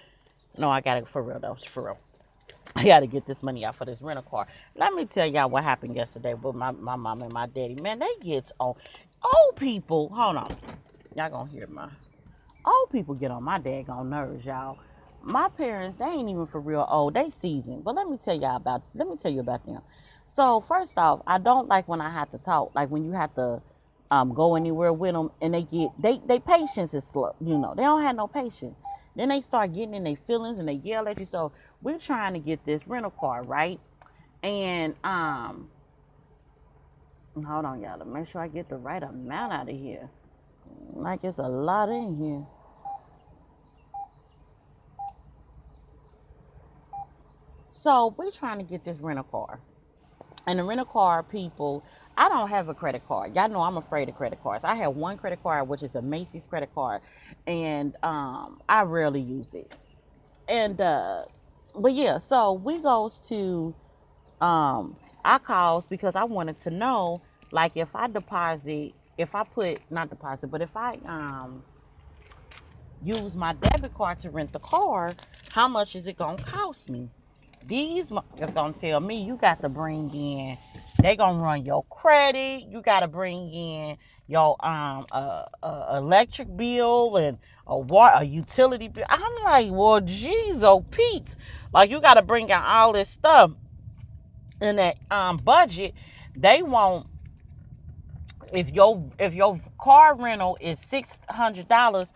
No, 0.59 0.71
I 0.71 0.81
gotta 0.81 1.05
for 1.07 1.23
real 1.23 1.39
though. 1.41 1.57
For 1.69 1.85
real. 1.85 1.99
I 2.77 2.85
got 2.85 3.01
to 3.01 3.07
get 3.07 3.25
this 3.27 3.43
money 3.43 3.65
out 3.65 3.77
for 3.77 3.85
this 3.85 4.03
rental 4.03 4.25
car. 4.29 4.47
Let 4.75 4.95
me 4.95 5.05
tell 5.05 5.27
y'all 5.27 5.49
what 5.49 5.63
happened 5.63 5.95
yesterday 5.95 6.35
with 6.35 6.57
my, 6.57 6.73
my 6.73 6.97
mom 6.97 7.23
and 7.23 7.33
my 7.33 7.47
daddy. 7.47 7.77
Man, 7.77 8.01
they 8.01 8.09
get 8.21 8.51
on. 8.59 8.75
Old 9.23 9.57
people, 9.57 10.09
hold 10.09 10.37
on. 10.37 10.57
Y'all 11.17 11.31
gonna 11.31 11.51
hear 11.51 11.67
my. 11.69 11.89
Old 12.67 12.91
people 12.91 13.15
get 13.15 13.31
on 13.31 13.43
my 13.43 13.59
daggone 13.59 14.09
nerves, 14.09 14.45
y'all. 14.45 14.79
My 15.23 15.49
parents, 15.49 15.97
they 15.99 16.07
ain't 16.07 16.29
even 16.29 16.47
for 16.47 16.61
real 16.61 16.87
old. 16.89 17.15
They 17.15 17.31
seasoned. 17.31 17.85
But 17.85 17.95
let 17.95 18.09
me 18.09 18.17
tell 18.17 18.35
y'all 18.39 18.57
about, 18.57 18.83
let 18.95 19.09
me 19.09 19.17
tell 19.17 19.31
you 19.31 19.41
about 19.41 19.65
them. 19.65 19.81
So, 20.27 20.61
first 20.61 20.97
off, 20.99 21.21
I 21.27 21.39
don't 21.39 21.69
like 21.69 21.89
when 21.89 22.01
I 22.01 22.11
have 22.11 22.31
to 22.33 22.39
talk. 22.39 22.75
Like 22.75 22.91
when 22.91 23.05
you 23.05 23.13
have 23.13 23.35
to 23.37 23.63
um, 24.11 24.35
go 24.35 24.57
anywhere 24.57 24.93
with 24.93 25.13
them 25.13 25.31
and 25.41 25.55
they 25.55 25.63
get, 25.63 25.91
they, 26.01 26.21
they 26.27 26.41
patience 26.41 26.95
is 26.95 27.05
slow. 27.05 27.35
You 27.41 27.59
know, 27.59 27.75
they 27.77 27.83
don't 27.83 28.03
have 28.03 28.17
no 28.17 28.27
patience. 28.27 28.77
Then 29.17 29.29
they 29.29 29.41
start 29.41 29.73
getting 29.73 29.95
in 29.95 30.05
their 30.05 30.17
feelings 30.17 30.59
and 30.59 30.69
they 30.69 30.75
yell 30.75 31.07
at 31.09 31.19
you. 31.19 31.27
So 31.27 31.53
we're 31.83 31.99
trying 31.99 32.33
to 32.35 32.41
get 32.41 32.65
this 32.65 32.87
rental 32.87 33.13
car, 33.13 33.43
right? 33.45 33.79
And 34.43 34.95
um 35.05 35.69
hold 37.47 37.65
on, 37.65 37.81
y'all, 37.81 37.99
to 37.99 38.05
make 38.05 38.29
sure 38.29 38.41
I 38.41 38.49
get 38.49 38.69
the 38.69 38.77
right 38.77 39.03
amount 39.03 39.53
out 39.53 39.69
of 39.69 39.77
here. 39.77 40.09
Like 40.93 41.25
it's 41.25 41.39
a 41.39 41.43
lot 41.49 41.89
in 41.89 42.17
here. 42.17 42.45
So 47.71 48.15
we're 48.17 48.31
trying 48.31 48.59
to 48.59 48.65
get 48.65 48.85
this 48.85 48.99
rental 48.99 49.25
car. 49.25 49.61
And 50.47 50.59
the 50.59 50.65
rental 50.65 50.87
car 50.87 51.23
people, 51.23 51.85
I 52.17 52.29
don't 52.29 52.49
have 52.49 52.69
a 52.69 52.75
credit 52.75 53.07
card. 53.07 53.35
Y'all 53.35 53.49
know 53.49 53.61
I'm 53.63 53.77
afraid 53.77 54.09
of 54.09 54.15
credit 54.15 54.43
cards. 54.43 54.65
I 54.65 54.75
have 54.75 54.95
one 54.95 55.17
credit 55.17 55.43
card, 55.43 55.69
which 55.69 55.83
is 55.83 55.95
a 55.95 56.03
Macy's 56.03 56.47
credit 56.47 56.75
card, 56.75 57.01
and 57.47 57.97
um, 58.03 58.61
I 58.69 58.83
rarely 58.83 59.21
use 59.21 59.55
it. 59.55 59.77
And 60.49 60.81
uh, 60.81 61.25
but 61.75 61.95
yeah, 61.95 62.19
so 62.19 62.53
we 62.53 62.83
goes 62.83 63.19
to 63.29 63.75
um, 64.41 64.97
I 65.25 65.39
calls 65.39 65.87
because 65.87 66.15
I 66.17 66.25
wanted 66.25 66.61
to 66.63 66.71
know, 66.71 67.23
like, 67.51 67.77
if 67.77 67.95
I 67.95 68.09
deposit, 68.09 68.93
if 69.17 69.35
I 69.35 69.45
put 69.45 69.79
not 69.91 70.11
deposit, 70.11 70.49
but 70.49 70.63
if 70.63 70.77
I 70.77 70.99
um 71.07 71.63
use 73.03 73.35
my 73.35 73.53
debit 73.55 73.95
card 73.95 74.19
to 74.21 74.31
rent 74.31 74.53
the 74.53 74.59
car, 74.61 75.13
how 75.51 75.69
much 75.69 75.95
is 75.95 76.07
it 76.07 76.17
gonna 76.17 76.43
cost 76.43 76.91
me? 76.91 77.09
These 77.67 78.09
motherfuckers 78.09 78.55
gonna 78.55 78.73
tell 78.75 79.01
me 79.01 79.23
you 79.23 79.37
got 79.37 79.61
to 79.63 79.69
bring 79.69 80.11
in. 80.15 80.59
They 81.01 81.17
gonna 81.17 81.43
run 81.43 81.65
your 81.65 81.85
credit. 81.85 82.65
You 82.69 82.83
gotta 82.83 83.09
bring 83.09 83.53
in 83.53 83.97
your 84.27 84.57
um 84.65 85.07
electric 85.93 86.55
bill 86.57 87.17
and 87.17 87.39
a 87.67 87.79
water 87.79 88.17
a 88.21 88.25
utility 88.25 88.89
bill. 88.89 89.05
I'm 89.09 89.45
like, 89.45 89.73
well, 89.73 90.01
geez, 90.01 90.63
oh 90.63 90.81
Pete, 90.81 91.37
like 91.73 91.91
you 91.91 92.01
gotta 92.01 92.23
bring 92.23 92.49
in 92.49 92.57
all 92.57 92.93
this 92.93 93.09
stuff 93.09 93.53
in 94.61 94.77
that 94.77 94.97
um 95.11 95.39
budget. 95.39 95.95
They 96.37 96.63
won't 96.63 97.07
if 98.55 98.71
your 98.73 99.03
if 99.19 99.35
your 99.35 99.61
car 99.81 100.15
rental 100.17 100.57
is 100.61 100.79
six 100.79 101.09
hundred 101.29 101.69
dollars, 101.69 102.13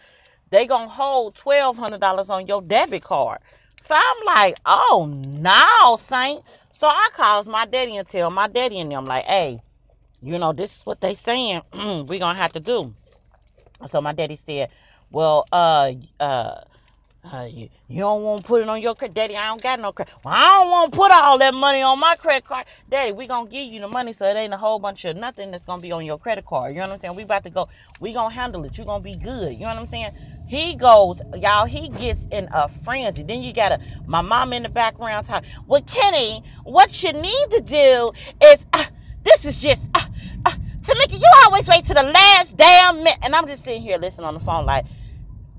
they 0.51 0.67
gonna 0.67 0.89
hold 0.89 1.35
twelve 1.35 1.77
hundred 1.77 2.01
dollars 2.01 2.31
on 2.31 2.47
your 2.47 2.63
debit 2.63 3.03
card. 3.05 3.39
So 3.83 3.95
I'm 3.95 4.27
like, 4.27 4.59
oh 4.67 5.09
no, 5.15 5.97
Saint. 6.09 6.43
So 6.73 6.87
I 6.87 7.09
calls 7.15 7.49
my 7.49 7.67
daddy 7.67 7.97
and 7.97 8.07
tell 8.09 8.31
my 8.31 8.49
daddy 8.49 8.79
and 8.81 8.91
them 8.93 9.07
like, 9.07 9.25
hey, 9.25 9.61
you 10.23 10.39
know, 10.39 10.53
this 10.53 10.71
is 10.77 10.81
what 10.85 11.01
they 11.01 11.15
saying 11.15 11.63
we 12.09 12.19
gonna 12.19 12.39
have 12.39 12.53
to 12.55 12.61
do. 12.61 12.95
So 13.91 14.01
my 14.01 14.13
daddy 14.13 14.39
said, 14.47 14.71
well, 15.11 15.47
uh, 15.53 15.93
uh, 16.21 16.63
uh, 17.33 17.49
you, 17.51 17.69
you 17.89 18.01
don't 18.01 18.23
want 18.23 18.43
to 18.43 18.49
put 18.49 18.63
it 18.63 18.69
on 18.69 18.81
your 18.81 18.95
credit, 18.95 19.15
Daddy. 19.15 19.37
I 19.37 19.49
don't 19.49 19.63
got 19.63 19.81
no 19.81 19.93
credit. 19.93 20.15
Well, 20.25 20.35
I 20.35 20.59
don't 20.59 20.71
want 20.71 20.93
to 20.93 20.97
put 20.99 21.11
all 21.13 21.39
that 21.39 21.55
money 21.55 21.83
on 21.83 21.99
my 21.99 22.17
credit 22.17 22.45
card, 22.45 22.67
Daddy. 22.91 23.13
We 23.13 23.27
gonna 23.27 23.49
give 23.49 23.73
you 23.73 23.81
the 23.81 23.89
money, 23.89 24.13
so 24.13 24.27
it 24.27 24.35
ain't 24.35 24.55
a 24.55 24.57
whole 24.57 24.79
bunch 24.79 25.05
of 25.05 25.17
nothing 25.17 25.51
that's 25.51 25.67
gonna 25.67 25.83
be 25.83 25.93
on 25.93 26.05
your 26.07 26.19
credit 26.19 26.47
card. 26.47 26.75
You 26.75 26.81
know 26.81 26.89
what 26.89 26.95
I'm 26.95 27.01
saying? 27.01 27.17
We 27.17 27.23
about 27.25 27.45
to 27.45 27.51
go. 27.51 27.69
We 28.01 28.13
gonna 28.13 28.35
handle 28.35 28.65
it. 28.65 28.79
You 28.79 28.85
gonna 28.85 29.03
be 29.03 29.17
good. 29.17 29.53
You 29.53 29.61
know 29.61 29.67
what 29.67 29.79
I'm 29.79 29.89
saying? 29.89 30.13
He 30.49 30.75
goes, 30.77 31.21
y'all. 31.37 31.67
He 31.67 31.89
gets 31.91 32.27
in 32.31 32.49
a 32.53 32.69
frenzy. 32.69 33.23
Then 33.23 33.43
you 33.43 33.53
got 33.53 33.73
a 33.73 33.81
my 34.07 34.23
mom 34.23 34.53
in 34.53 34.63
the 34.63 34.69
background 34.69 35.27
talking. 35.27 35.51
Well, 35.67 35.83
Kenny, 35.83 36.43
what 36.65 37.03
you 37.03 37.13
need 37.13 37.47
to 37.51 37.61
do 37.61 38.13
is 38.43 38.65
uh, 38.73 38.87
this 39.25 39.45
is 39.45 39.57
just. 39.57 39.83
Uh, 39.95 40.01
uh, 40.47 40.53
Tamika, 40.83 41.13
you 41.13 41.31
always 41.45 41.67
wait 41.69 41.85
to 41.87 41.95
the 41.95 42.03
last 42.03 42.57
damn 42.57 42.99
minute, 42.99 43.19
and 43.23 43.35
I'm 43.35 43.47
just 43.47 43.65
sitting 43.65 43.83
here 43.83 43.99
listening 43.99 44.27
on 44.27 44.35
the 44.35 44.41
phone 44.41 44.67
like. 44.67 44.87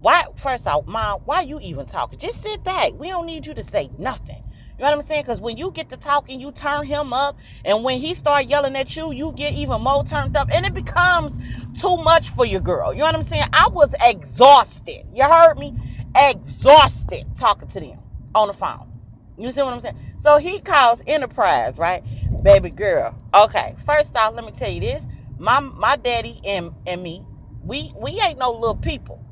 Why? 0.02 0.26
First 0.38 0.66
off, 0.68 0.88
mom, 0.88 1.22
why 1.26 1.42
you 1.42 1.60
even 1.60 1.86
talking? 1.86 2.20
Just 2.20 2.42
sit 2.42 2.64
back. 2.64 2.94
We 2.94 3.10
don't 3.10 3.26
need 3.26 3.46
you 3.46 3.54
to 3.54 3.64
say 3.64 3.90
nothing. 3.98 4.44
You 4.78 4.86
know 4.86 4.92
what 4.92 4.94
I'm 4.94 5.02
saying? 5.02 5.24
Because 5.24 5.42
when 5.42 5.58
you 5.58 5.72
get 5.72 5.90
to 5.90 5.98
talking, 5.98 6.40
you 6.40 6.54
turn 6.54 6.86
him 6.86 7.12
up, 7.12 7.38
and 7.66 7.84
when 7.84 8.00
he 8.00 8.14
start 8.14 8.46
yelling 8.46 8.78
at 8.78 8.96
you, 8.96 9.12
you 9.12 9.34
get 9.34 9.54
even 9.54 9.82
more 9.82 10.06
turned 10.06 10.38
up, 10.38 10.48
and 10.54 10.66
it 10.66 10.74
becomes 10.74 11.36
too 11.78 11.98
much 11.98 12.30
for 12.30 12.46
your 12.46 12.62
girl. 12.62 12.94
You 12.94 13.00
know 13.00 13.06
what 13.06 13.16
I'm 13.16 13.24
saying? 13.24 13.48
I 13.52 13.68
was 13.68 13.94
exhausted. 14.00 15.06
You 15.14 15.26
heard 15.26 15.58
me? 15.58 15.76
Exhausted 16.16 17.26
talking 17.36 17.68
to 17.68 17.80
them 17.82 18.00
on 18.34 18.48
the 18.48 18.54
phone. 18.54 18.90
You 19.38 19.52
see 19.52 19.62
what 19.62 19.74
I'm 19.74 19.82
saying? 19.82 19.98
So 20.22 20.38
he 20.38 20.60
calls 20.62 21.02
Enterprise, 21.06 21.78
right? 21.78 22.04
Baby 22.42 22.70
girl. 22.70 23.16
Okay. 23.34 23.76
First 23.86 24.16
off, 24.16 24.34
let 24.34 24.46
me 24.46 24.52
tell 24.52 24.72
you 24.72 24.80
this. 24.80 25.04
My 25.38 25.60
my 25.60 25.98
daddy 25.98 26.40
and, 26.46 26.72
and 26.88 27.04
me, 27.04 27.26
we 27.64 27.94
we 27.98 28.20
ain't 28.22 28.40
no 28.40 28.52
little 28.52 28.76
people. 28.76 29.26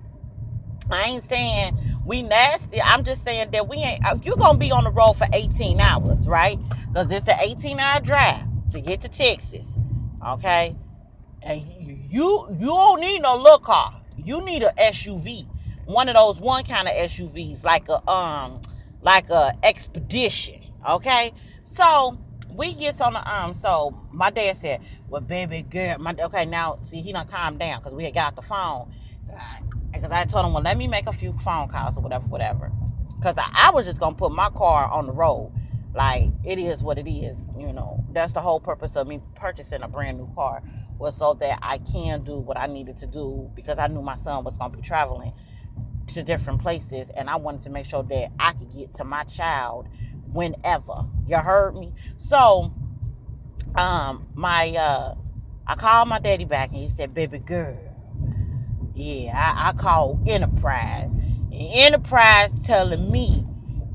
I 0.90 1.04
ain't 1.04 1.30
saying 1.30 1.78
we 2.06 2.22
nasty. 2.22 2.82
I'm 2.82 3.04
just 3.04 3.24
saying 3.24 3.52
that 3.52 3.68
we 3.68 3.78
ain't. 3.78 4.02
If 4.06 4.26
you're 4.26 4.38
gonna 4.38 4.58
be 4.58 4.72
on 4.72 4.86
the 4.86 4.92
road 4.92 5.14
for 5.14 5.28
18 5.34 5.80
hours, 5.80 6.28
right? 6.28 6.58
Because 6.88 7.12
it's 7.12 7.28
an 7.28 7.38
18 7.40 7.80
hour 7.80 8.00
drive 8.00 8.46
to 8.72 8.82
get 8.82 9.02
to 9.02 9.10
Texas, 9.10 9.68
okay? 10.26 10.76
And 11.42 11.62
you 12.10 12.48
you 12.50 12.68
don't 12.68 13.02
need 13.02 13.20
no 13.20 13.36
little 13.36 13.60
car. 13.60 14.02
You 14.18 14.42
need 14.42 14.64
a 14.64 14.74
SUV, 14.80 15.48
one 15.86 16.08
of 16.10 16.16
those 16.16 16.40
one 16.40 16.64
kind 16.64 16.88
of 16.88 16.94
SUVs, 16.94 17.64
like 17.64 17.90
a 17.90 18.10
um 18.10 18.62
like 19.02 19.30
a 19.30 19.54
expedition, 19.64 20.62
okay? 20.88 21.34
So 21.76 22.18
we 22.56 22.74
gets 22.74 23.02
on 23.02 23.14
the 23.14 23.32
um. 23.32 23.54
So 23.54 23.96
my 24.12 24.30
dad 24.30 24.58
said, 24.62 24.82
"Well, 25.10 25.22
baby 25.22 25.64
girl, 25.64 25.98
my 26.00 26.16
okay 26.18 26.46
now. 26.46 26.80
See, 26.84 27.02
he 27.02 27.12
done 27.12 27.28
calmed 27.28 27.60
down 27.60 27.80
because 27.80 27.94
we 27.94 28.06
had 28.06 28.14
got 28.14 28.36
the 28.36 28.42
phone. 28.42 28.92
Because 29.94 30.12
I 30.12 30.26
told 30.26 30.46
him, 30.46 30.54
well, 30.54 30.64
let 30.64 30.78
me 30.78 30.88
make 30.88 31.08
a 31.08 31.14
few 31.14 31.34
phone 31.44 31.68
calls 31.70 31.98
or 31.98 32.02
whatever, 32.02 32.26
whatever. 32.28 32.72
Because 33.18 33.38
I, 33.38 33.50
I 33.54 33.72
was 33.72 33.86
just 33.86 34.00
gonna 34.00 34.16
put 34.16 34.32
my 34.32 34.50
car 34.50 34.88
on 34.88 35.08
the 35.08 35.14
road. 35.14 35.54
Like 35.96 36.30
it 36.44 36.60
is 36.60 36.84
what 36.84 36.98
it 36.98 37.10
is, 37.10 37.38
you 37.58 37.74
know. 37.74 38.04
That's 38.12 38.34
the 38.34 38.42
whole 38.42 38.60
purpose 38.60 38.96
of 38.96 39.08
me 39.08 39.22
purchasing 39.36 39.82
a 39.82 39.88
brand 39.88 40.18
new 40.18 40.30
car 40.36 40.62
was 41.00 41.16
so 41.18 41.34
that 41.36 41.60
I 41.62 41.80
can 41.80 42.24
do 42.24 42.38
what 42.40 42.58
I 42.58 42.68
needed 42.68 42.98
to 43.00 43.08
do 43.08 43.50
because 43.56 43.80
I 43.80 43.88
knew 43.88 44.02
my 44.02 44.18
son 44.18 44.44
was 44.44 44.58
gonna 44.58 44.76
be 44.76 44.82
traveling 44.82 45.34
to 46.14 46.24
different 46.24 46.62
places 46.62 47.10
and 47.16 47.30
I 47.30 47.36
wanted 47.38 47.62
to 47.62 47.70
make 47.70 47.86
sure 47.86 48.04
that 48.04 48.32
I 48.40 48.54
could 48.54 48.74
get 48.74 48.94
to 48.96 49.04
my 49.04 49.24
child 49.24 49.88
whenever. 50.32 51.06
You 51.28 51.38
heard 51.38 51.76
me? 51.76 51.94
So 52.28 52.74
um 53.76 54.28
my 54.36 54.76
uh 54.76 55.16
I 55.68 55.76
called 55.76 56.10
my 56.10 56.20
daddy 56.20 56.46
back 56.46 56.72
and 56.72 56.80
he 56.80 56.88
said, 56.88 57.14
Baby 57.14 57.40
girl, 57.40 57.78
yeah, 58.98 59.54
I, 59.56 59.70
I 59.70 59.74
called 59.74 60.28
Enterprise. 60.28 61.10
And 61.52 61.54
Enterprise 61.54 62.52
telling 62.66 63.12
me 63.12 63.46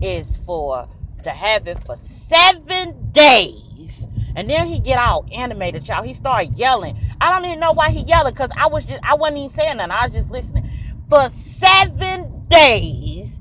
is 0.00 0.26
for 0.46 0.88
to 1.22 1.30
have 1.30 1.66
it 1.66 1.78
for 1.84 1.96
seven 2.28 3.10
days. 3.12 4.06
And 4.34 4.48
then 4.48 4.66
he 4.66 4.78
get 4.78 4.98
all 4.98 5.26
animated, 5.32 5.86
y'all. 5.86 6.02
He 6.02 6.14
started 6.14 6.54
yelling. 6.54 6.98
I 7.20 7.30
don't 7.30 7.44
even 7.44 7.60
know 7.60 7.72
why 7.72 7.90
he 7.90 8.00
yelling, 8.00 8.32
because 8.32 8.50
I 8.56 8.66
was 8.68 8.84
just 8.84 9.02
I 9.04 9.14
wasn't 9.14 9.38
even 9.38 9.50
saying 9.56 9.76
nothing. 9.76 9.90
I 9.90 10.06
was 10.06 10.14
just 10.14 10.30
listening. 10.30 10.70
For 11.10 11.28
seven 11.58 12.46
days, 12.48 13.36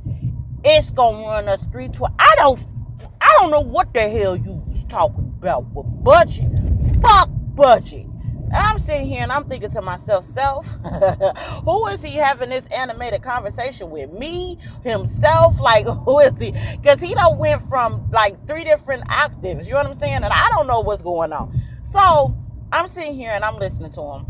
it's 0.64 0.92
gonna 0.92 1.26
run 1.26 1.48
us 1.48 1.64
three 1.72 1.88
twelve. 1.88 2.14
I 2.20 2.34
don't 2.36 2.60
I 3.22 3.38
don't 3.40 3.52
know 3.52 3.62
what 3.62 3.94
the 3.94 4.10
hell 4.10 4.36
you 4.36 4.52
was 4.68 4.84
talking 4.90 5.34
about 5.40 5.66
with 5.74 5.86
budget. 6.04 6.52
Fuck 7.02 7.30
budget. 7.56 8.06
I'm 8.54 8.80
sitting 8.80 9.08
here 9.08 9.22
and 9.22 9.32
I'm 9.32 9.46
thinking 9.46 9.70
to 9.72 9.82
myself, 9.82 10.26
self, 10.26 10.66
who 11.64 11.88
is 11.88 12.04
he 12.04 12.16
having 12.16 12.50
this 12.50 12.66
animated 12.68 13.22
conversation 13.22 13.90
with? 13.90 14.12
Me, 14.12 14.58
himself, 14.84 15.60
like 15.60 15.86
who 16.06 16.20
is 16.20 16.38
he? 16.38 16.52
Because 16.52 17.00
he 17.00 17.14
don't 17.14 17.38
went 17.38 17.68
from 17.70 18.10
like 18.12 18.48
three 18.48 18.64
different 18.64 19.04
octaves. 19.10 19.68
You 19.68 19.74
know 19.74 19.80
what 19.80 19.88
I'm 19.88 20.00
saying? 20.00 20.16
And 20.16 20.26
I 20.26 20.50
don't 20.50 20.68
know 20.68 20.82
what's 20.82 21.02
going 21.02 21.34
on. 21.34 21.60
So 21.92 22.36
I'm 22.72 22.88
sitting 22.88 23.16
here 23.16 23.32
and 23.32 23.44
I'm 23.44 23.58
listening 23.58 23.92
to 23.94 24.02
him. 24.02 24.26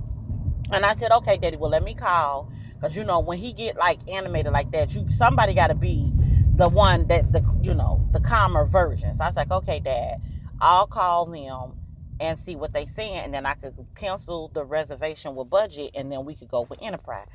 And 0.71 0.85
I 0.85 0.93
said, 0.93 1.11
okay, 1.11 1.37
daddy, 1.37 1.57
well 1.57 1.71
let 1.71 1.83
me 1.83 1.93
call. 1.93 2.51
Cause 2.79 2.95
you 2.95 3.03
know, 3.03 3.19
when 3.19 3.37
he 3.37 3.53
get 3.53 3.77
like 3.77 3.99
animated 4.09 4.51
like 4.53 4.71
that, 4.71 4.93
you 4.95 5.05
somebody 5.11 5.53
gotta 5.53 5.75
be 5.75 6.11
the 6.55 6.67
one 6.67 7.07
that 7.07 7.31
the 7.31 7.43
you 7.61 7.73
know, 7.73 8.07
the 8.11 8.19
calmer 8.19 8.65
version. 8.65 9.15
So 9.15 9.23
I 9.23 9.27
was 9.27 9.35
like, 9.35 9.51
okay, 9.51 9.79
dad, 9.79 10.21
I'll 10.59 10.87
call 10.87 11.25
them 11.25 11.73
and 12.21 12.39
see 12.39 12.55
what 12.55 12.71
they 12.71 12.85
saying, 12.85 13.17
and 13.17 13.33
then 13.33 13.45
I 13.45 13.55
could 13.55 13.73
cancel 13.95 14.49
the 14.53 14.63
reservation 14.63 15.35
with 15.35 15.49
budget, 15.49 15.91
and 15.95 16.11
then 16.11 16.23
we 16.23 16.35
could 16.35 16.49
go 16.49 16.61
with 16.69 16.79
enterprise. 16.81 17.27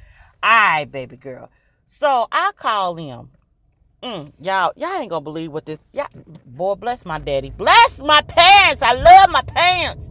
All 0.43 0.51
right, 0.51 0.85
baby 0.91 1.17
girl. 1.17 1.51
So 1.87 2.29
I 2.31 2.53
call 2.57 2.95
them. 2.95 3.31
Mm, 4.03 4.33
y'all, 4.41 4.73
y'all 4.77 5.01
ain't 5.01 5.11
gonna 5.11 5.23
believe 5.23 5.51
what 5.51 5.67
this. 5.67 5.81
Yeah, 5.93 6.07
boy, 6.47 6.77
bless 6.77 7.05
my 7.05 7.19
daddy, 7.19 7.51
bless 7.51 7.99
my 7.99 8.23
parents. 8.23 8.81
I 8.81 8.93
love 8.93 9.31
my 9.31 9.43
parents. 9.43 10.09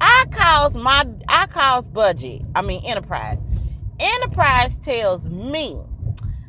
I 0.00 0.24
calls 0.32 0.74
my, 0.74 1.06
I 1.28 1.46
calls 1.46 1.84
budget. 1.84 2.42
I 2.54 2.62
mean 2.62 2.84
enterprise. 2.84 3.38
Enterprise 4.00 4.72
tells 4.82 5.22
me 5.24 5.78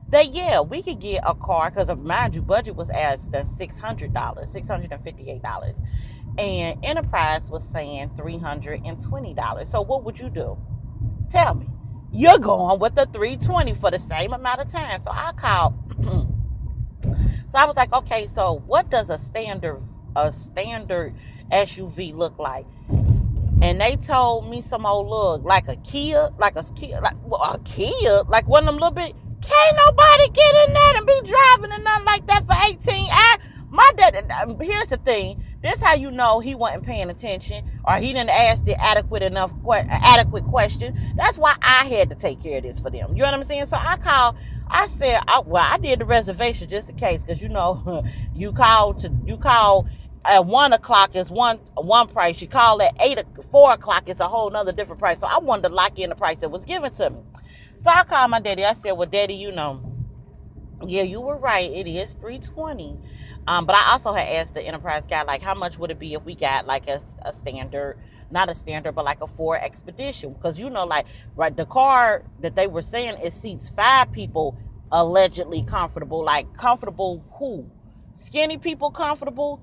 that 0.09 0.33
yeah, 0.33 0.61
we 0.61 0.81
could 0.81 0.99
get 0.99 1.21
a 1.27 1.35
car 1.35 1.69
because 1.69 1.95
mind 1.97 2.33
you, 2.33 2.41
budget 2.41 2.75
was 2.75 2.89
as 2.89 3.21
than 3.29 3.45
six 3.57 3.77
hundred 3.77 4.13
dollars, 4.13 4.51
six 4.51 4.67
hundred 4.67 4.91
and 4.91 5.03
fifty 5.03 5.29
eight 5.29 5.43
dollars 5.43 5.75
and 6.37 6.83
Enterprise 6.83 7.41
was 7.49 7.63
saying 7.71 8.11
$320. 8.17 9.71
So 9.71 9.81
what 9.81 10.03
would 10.03 10.19
you 10.19 10.29
do? 10.29 10.57
Tell 11.29 11.55
me. 11.55 11.67
You're 12.13 12.39
going 12.39 12.79
with 12.79 12.95
the 12.95 13.05
320 13.07 13.73
for 13.75 13.89
the 13.91 13.99
same 13.99 14.33
amount 14.33 14.61
of 14.61 14.71
time. 14.71 15.01
So 15.03 15.11
I 15.11 15.31
called. 15.33 15.73
so 17.03 17.57
I 17.57 17.65
was 17.65 17.75
like, 17.75 17.93
okay, 17.93 18.27
so 18.33 18.61
what 18.65 18.89
does 18.89 19.09
a 19.09 19.17
standard 19.17 19.81
a 20.15 20.31
standard 20.31 21.15
SUV 21.51 22.13
look 22.13 22.37
like? 22.37 22.65
And 23.61 23.79
they 23.79 23.95
told 23.95 24.49
me 24.49 24.61
some 24.61 24.85
old 24.85 25.07
look 25.07 25.43
like 25.43 25.67
a 25.67 25.75
Kia, 25.77 26.31
like 26.37 26.55
a 26.55 26.63
Kia, 26.75 26.99
like 26.99 27.15
well, 27.23 27.41
a 27.41 27.59
Kia, 27.59 28.23
like 28.23 28.47
one 28.47 28.63
of 28.63 28.73
them 28.73 28.75
little 28.75 28.91
bit. 28.91 29.15
Can't 29.41 29.77
nobody 29.77 30.29
get 30.29 30.67
in 30.67 30.73
there 30.73 30.97
and 30.97 31.05
be 31.05 31.21
driving 31.25 31.71
and 31.71 31.83
nothing 31.83 32.05
like 32.05 32.27
that 32.27 32.45
for 32.45 32.55
18 32.63 33.09
hours. 33.09 33.39
My 33.71 33.89
dad. 33.95 34.29
Um, 34.43 34.59
here's 34.59 34.89
the 34.89 34.97
thing 34.97 35.43
this 35.63 35.79
how 35.79 35.93
you 35.95 36.11
know 36.11 36.41
he 36.41 36.55
wasn't 36.55 36.85
paying 36.85 37.09
attention 37.09 37.63
or 37.85 37.95
he 37.97 38.07
didn't 38.13 38.29
ask 38.29 38.65
the 38.65 38.75
adequate 38.81 39.23
enough 39.23 39.51
que- 39.63 39.85
adequate 39.87 40.43
question. 40.45 41.13
That's 41.15 41.37
why 41.37 41.55
I 41.61 41.85
had 41.85 42.09
to 42.09 42.15
take 42.15 42.41
care 42.43 42.57
of 42.57 42.63
this 42.63 42.79
for 42.79 42.89
them. 42.89 43.11
You 43.15 43.19
know 43.19 43.27
what 43.29 43.35
I'm 43.35 43.43
saying? 43.43 43.67
So 43.67 43.77
I 43.77 43.97
called. 43.97 44.35
I 44.67 44.87
said, 44.87 45.21
I, 45.27 45.39
well, 45.39 45.63
I 45.69 45.77
did 45.77 45.99
the 45.99 46.05
reservation 46.05 46.69
just 46.69 46.89
in 46.89 46.95
case, 46.95 47.21
because 47.21 47.41
you 47.41 47.49
know, 47.49 48.03
you 48.35 48.51
call 48.53 48.93
to 48.95 49.11
you 49.25 49.37
call 49.37 49.87
at 50.25 50.45
one 50.45 50.73
o'clock 50.73 51.15
is 51.15 51.29
one 51.29 51.57
one 51.75 52.09
price. 52.09 52.41
You 52.41 52.49
call 52.49 52.81
at 52.81 52.95
eight 52.99 53.19
four 53.51 53.73
o'clock, 53.73 54.03
it's 54.07 54.19
a 54.19 54.27
whole 54.27 54.49
nother 54.49 54.73
different 54.73 54.99
price. 54.99 55.19
So 55.19 55.27
I 55.27 55.39
wanted 55.39 55.69
to 55.69 55.75
lock 55.75 55.97
in 55.97 56.09
the 56.09 56.15
price 56.15 56.39
that 56.39 56.49
was 56.49 56.65
given 56.65 56.91
to 56.95 57.09
me. 57.11 57.19
So 57.83 57.89
I 57.89 58.03
called 58.03 58.31
my 58.31 58.39
daddy. 58.41 58.65
I 58.65 58.73
said, 58.75 58.91
well, 58.91 59.09
daddy, 59.09 59.33
you 59.35 59.51
know, 59.51 59.81
yeah, 60.87 61.03
you 61.03 61.21
were 61.21 61.37
right. 61.37 61.71
It 61.71 61.87
is 61.87 62.11
three 62.21 62.39
twenty 62.39 62.97
um, 63.47 63.65
but 63.65 63.75
I 63.75 63.93
also 63.93 64.13
had 64.13 64.27
asked 64.27 64.53
the 64.53 64.61
enterprise 64.61 65.05
guy, 65.09 65.23
like, 65.23 65.41
how 65.41 65.55
much 65.55 65.77
would 65.79 65.91
it 65.91 65.99
be 65.99 66.13
if 66.13 66.23
we 66.23 66.35
got 66.35 66.65
like 66.67 66.87
a, 66.87 67.01
a 67.23 67.33
standard, 67.33 67.97
not 68.29 68.49
a 68.49 68.55
standard, 68.55 68.93
but 68.93 69.05
like 69.05 69.21
a 69.21 69.27
Ford 69.27 69.59
Expedition? 69.61 70.33
Because 70.33 70.59
you 70.59 70.69
know, 70.69 70.85
like, 70.85 71.07
right, 71.35 71.55
the 71.55 71.65
car 71.65 72.23
that 72.41 72.55
they 72.55 72.67
were 72.67 72.83
saying 72.83 73.15
it 73.21 73.33
seats 73.33 73.69
five 73.69 74.11
people 74.11 74.57
allegedly 74.91 75.63
comfortable. 75.63 76.23
Like, 76.23 76.55
comfortable 76.55 77.25
who? 77.33 77.69
Skinny 78.25 78.57
people 78.57 78.91
comfortable? 78.91 79.61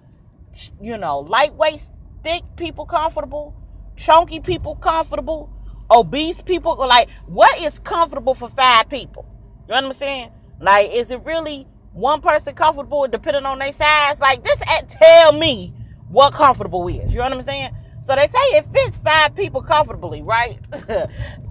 You 0.81 0.99
know, 0.99 1.21
lightweight, 1.21 1.83
thick 2.25 2.43
people 2.57 2.85
comfortable? 2.85 3.55
Chunky 3.97 4.41
people 4.41 4.75
comfortable? 4.77 5.51
Obese 5.91 6.43
people? 6.43 6.77
Like, 6.77 7.09
what 7.27 7.61
is 7.61 7.79
comfortable 7.79 8.35
for 8.35 8.49
five 8.49 8.89
people? 8.89 9.25
You 9.69 9.75
know 9.75 9.83
what 9.83 9.85
I'm 9.85 9.93
saying? 9.93 10.31
Like, 10.61 10.91
is 10.91 11.11
it 11.11 11.25
really 11.25 11.67
one 11.99 12.21
person 12.21 12.55
comfortable 12.55 13.07
depending 13.09 13.45
on 13.45 13.59
their 13.59 13.73
size. 13.73 14.21
Like 14.21 14.45
just 14.45 14.63
tell 14.89 15.33
me 15.33 15.75
what 16.09 16.33
comfortable 16.33 16.87
is. 16.89 17.11
You 17.11 17.19
know 17.19 17.25
what 17.25 17.33
I'm 17.33 17.43
saying? 17.43 17.71
So 18.07 18.15
they 18.15 18.29
say 18.29 18.39
it 18.57 18.67
fits 18.73 18.97
five 18.97 19.35
people 19.35 19.63
comfortably, 19.63 20.23
right? 20.23 20.59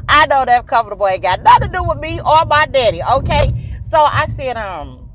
I 0.09 0.25
know 0.27 0.45
that 0.45 0.65
comfortable 0.65 1.07
ain't 1.07 1.21
got 1.21 1.43
nothing 1.43 1.71
to 1.71 1.77
do 1.77 1.83
with 1.83 1.99
me 1.99 2.19
or 2.21 2.45
my 2.45 2.65
daddy. 2.65 3.03
Okay. 3.03 3.79
So 3.91 3.97
I 3.97 4.25
said, 4.27 4.57
um, 4.57 5.09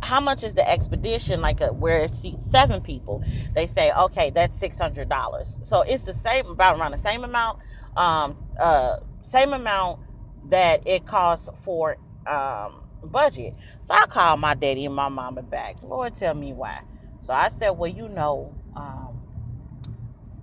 how 0.00 0.20
much 0.20 0.44
is 0.44 0.54
the 0.54 0.66
expedition 0.68 1.40
like 1.40 1.60
a, 1.60 1.72
where 1.72 2.04
it 2.04 2.14
seats 2.14 2.38
seven 2.52 2.80
people 2.80 3.24
they 3.56 3.66
say 3.66 3.90
okay 3.92 4.30
that's 4.30 4.56
six 4.56 4.78
hundred 4.78 5.08
dollars 5.08 5.58
so 5.64 5.80
it's 5.80 6.04
the 6.04 6.14
same 6.24 6.46
about 6.46 6.78
around 6.78 6.92
the 6.92 6.96
same 6.96 7.24
amount 7.24 7.58
um 7.96 8.36
uh 8.60 8.98
same 9.22 9.52
amount 9.52 9.98
that 10.48 10.86
it 10.86 11.04
costs 11.06 11.48
for 11.64 11.96
um 12.26 12.82
budget. 13.02 13.54
So 13.86 13.94
I 13.94 14.06
called 14.06 14.40
my 14.40 14.54
daddy 14.54 14.84
and 14.84 14.94
my 14.94 15.08
mama 15.08 15.42
back. 15.42 15.76
Lord, 15.82 16.14
tell 16.14 16.34
me 16.34 16.52
why. 16.52 16.80
So 17.22 17.32
I 17.32 17.48
said, 17.50 17.70
well, 17.70 17.90
you 17.90 18.08
know, 18.08 18.54
um, 18.76 19.20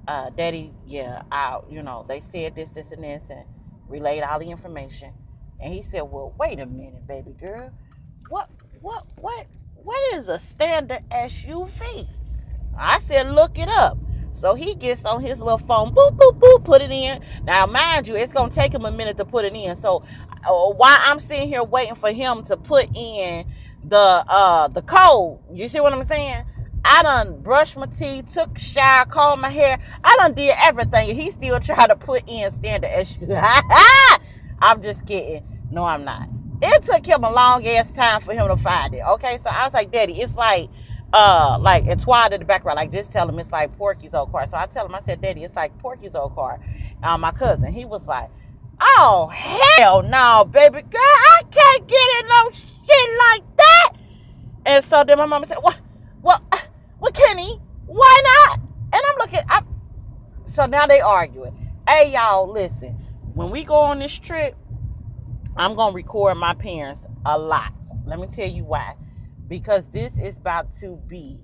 uh, 0.08 0.30
daddy, 0.32 0.74
yeah, 0.86 1.24
I, 1.32 1.60
you 1.70 1.82
know, 1.82 2.06
they 2.08 2.20
said 2.20 2.56
this, 2.56 2.70
this, 2.70 2.92
and 2.92 3.04
this, 3.04 3.30
and 3.30 3.46
relayed 3.88 4.24
all 4.24 4.40
the 4.40 4.50
information. 4.50 5.14
And 5.60 5.74
he 5.74 5.82
said, 5.82 6.02
well, 6.02 6.34
wait 6.38 6.60
a 6.60 6.66
minute, 6.66 7.08
baby 7.08 7.32
girl. 7.40 7.72
What, 8.30 8.50
what, 8.82 9.06
what, 9.18 9.48
what 9.76 10.16
is 10.16 10.28
a 10.28 10.40
standard 10.40 11.04
SUV? 11.10 12.08
I 12.78 13.00
said, 13.00 13.30
look 13.30 13.58
it 13.58 13.70
up. 13.70 13.98
So 14.34 14.56
he 14.56 14.76
gets 14.76 15.06
on 15.06 15.22
his 15.22 15.40
little 15.40 15.60
phone, 15.60 15.94
boop, 15.94 16.18
boop, 16.18 16.40
boop, 16.40 16.66
put 16.66 16.82
it 16.82 16.92
in. 16.92 17.22
Now, 17.46 17.66
mind 17.66 18.08
you, 18.08 18.16
it's 18.16 18.34
going 18.34 18.50
to 18.50 18.56
take 18.56 18.74
him 18.74 18.84
a 18.84 18.92
minute 18.92 19.16
to 19.18 19.26
put 19.26 19.46
it 19.46 19.54
in. 19.54 19.76
So 19.78 20.04
uh, 20.48 20.70
while 20.72 20.98
I'm 21.02 21.20
sitting 21.20 21.48
here 21.48 21.64
waiting 21.64 21.96
for 21.96 22.12
him 22.12 22.44
to 22.44 22.58
put 22.58 22.88
in 22.96 23.46
the 23.86 23.98
uh 23.98 24.68
the 24.70 24.82
code, 24.82 25.40
you 25.52 25.68
see 25.68 25.80
what 25.80 25.94
I'm 25.94 26.04
saying? 26.04 26.46
I 26.86 27.02
done 27.04 27.42
brushed 27.42 27.78
my 27.78 27.86
teeth, 27.86 28.34
took 28.34 28.58
shower, 28.58 29.06
combed 29.06 29.42
my 29.42 29.50
hair. 29.50 29.80
I 30.04 30.16
done 30.18 30.34
did 30.34 30.54
everything. 30.58 31.16
He 31.16 31.32
still 31.32 31.60
trying 31.60 31.88
to 31.88 31.96
put 31.96 32.24
in 32.28 32.52
standard 32.52 32.92
issue. 32.92 33.28
I'm 34.60 34.82
just 34.82 35.06
kidding. 35.06 35.44
No, 35.72 35.86
I'm 35.86 36.04
not. 36.04 36.28
It 36.62 36.84
took 36.84 37.06
him 37.06 37.24
a 37.24 37.32
long 37.32 37.66
ass 37.68 37.92
time 37.92 38.22
for 38.22 38.34
him 38.34 38.48
to 38.48 38.58
find 38.58 38.94
it. 38.94 39.02
Okay, 39.02 39.38
so 39.38 39.50
I 39.50 39.64
was 39.66 39.74
like, 39.74 39.92
Daddy, 39.92 40.22
it's 40.22 40.34
like 40.34 40.70
uh 41.14 41.58
like 41.62 41.86
it's 41.86 42.06
wild 42.06 42.34
in 42.34 42.40
the 42.40 42.46
background. 42.46 42.78
Like 42.78 42.92
just 42.92 43.12
tell 43.12 43.28
him 43.28 43.40
it's 43.40 43.52
like 43.52 43.78
Porky's 43.78 44.14
old 44.14 44.32
car. 44.32 44.48
So 44.50 44.58
I 44.58 44.66
tell 44.66 44.86
him, 44.86 44.96
I 44.96 45.02
said, 45.04 45.22
Daddy, 45.22 45.44
it's 45.44 45.56
like 45.56 45.78
Porky's 45.80 46.16
old 46.16 46.36
car. 46.36 46.60
Uh, 47.02 47.18
my 47.18 47.32
cousin, 47.32 47.72
he 47.72 47.86
was 47.86 48.08
like, 48.08 48.30
Oh 48.86 49.28
hell 49.34 50.04
no, 50.04 50.46
baby 50.52 50.82
girl, 50.82 51.02
I 51.02 51.42
can't 51.50 51.88
get 51.88 52.10
in 52.20 52.28
no 52.28 52.52
shit 52.52 53.10
like 53.18 53.58
that. 53.58 53.94
And 54.66 54.84
so 54.84 55.06
then 55.06 55.18
my 55.18 55.26
mama 55.26 55.46
said, 55.46 55.58
What 55.62 55.78
what 56.22 56.42
what 57.00 57.14
Kenny? 57.14 57.62
Why 57.86 58.46
not? 58.48 58.60
And 58.60 59.02
I'm 59.10 59.18
looking. 59.20 59.40
I, 59.48 59.62
so 60.44 60.66
now 60.66 60.86
they 60.86 61.00
arguing. 61.00 61.70
Hey 61.88 62.12
y'all, 62.12 62.52
listen. 62.52 62.90
When 63.34 63.50
we 63.50 63.64
go 63.64 63.76
on 63.76 64.00
this 64.00 64.18
trip, 64.20 64.56
I'm 65.56 65.76
gonna 65.76 65.96
record 65.96 66.38
my 66.38 66.54
parents 66.54 67.06
a 67.26 67.38
lot. 67.38 67.74
Let 68.06 68.20
me 68.20 68.28
tell 68.28 68.50
you 68.50 68.66
why. 68.66 68.96
Because 69.48 69.88
this 69.88 70.18
is 70.20 70.36
about 70.36 70.68
to 70.80 70.98
be 71.08 71.40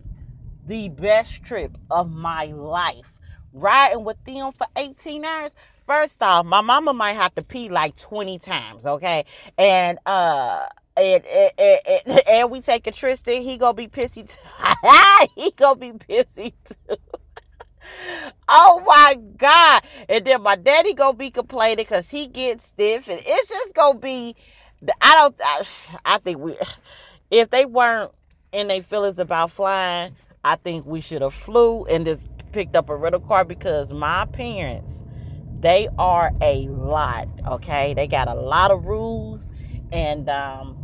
the 0.65 0.89
best 0.89 1.43
trip 1.43 1.77
of 1.89 2.11
my 2.11 2.45
life. 2.45 3.13
Riding 3.53 4.03
with 4.03 4.23
them 4.25 4.51
for 4.51 4.67
18 4.75 5.25
hours. 5.25 5.51
First 5.89 6.21
off, 6.21 6.45
my 6.45 6.61
mama 6.61 6.93
might 6.93 7.13
have 7.13 7.33
to 7.33 7.41
pee 7.41 7.67
like 7.67 7.97
20 7.97 8.37
times, 8.37 8.85
okay? 8.85 9.25
And 9.57 9.97
uh 10.05 10.67
and, 10.95 11.25
and, 11.25 11.51
and, 11.57 12.27
and 12.27 12.51
we 12.51 12.61
take 12.61 12.85
a 12.85 12.91
Tristan, 12.91 13.41
he 13.41 13.57
gonna 13.57 13.73
be 13.73 13.87
pissy. 13.87 14.29
T- 14.29 15.31
he 15.35 15.49
gonna 15.49 15.79
be 15.79 15.93
pissy 15.93 16.53
too. 16.63 16.95
oh 18.47 18.83
my 18.85 19.17
god! 19.35 19.81
And 20.07 20.23
then 20.23 20.43
my 20.43 20.55
daddy 20.57 20.93
gonna 20.93 21.17
be 21.17 21.31
complaining 21.31 21.77
because 21.77 22.07
he 22.07 22.27
gets 22.27 22.67
stiff, 22.67 23.07
and 23.07 23.19
it's 23.25 23.49
just 23.49 23.73
gonna 23.73 23.97
be. 23.97 24.35
I 25.01 25.15
don't. 25.15 25.35
I, 25.43 25.63
I 26.05 26.17
think 26.19 26.37
we, 26.37 26.55
if 27.31 27.49
they 27.49 27.65
weren't 27.65 28.11
in 28.51 28.67
their 28.67 28.83
feelings 28.83 29.17
about 29.17 29.49
flying, 29.49 30.15
I 30.43 30.55
think 30.55 30.85
we 30.85 31.01
should 31.01 31.23
have 31.23 31.33
flew 31.33 31.85
and 31.85 32.05
just 32.05 32.21
picked 32.51 32.75
up 32.75 32.89
a 32.89 32.95
rental 32.95 33.21
car 33.21 33.43
because 33.43 33.91
my 33.91 34.25
parents, 34.27 34.98
they 35.59 35.89
are 35.97 36.31
a 36.41 36.67
lot. 36.69 37.27
Okay, 37.47 37.93
they 37.93 38.07
got 38.07 38.27
a 38.27 38.33
lot 38.33 38.71
of 38.71 38.85
rules, 38.85 39.47
and 39.91 40.29
um, 40.29 40.77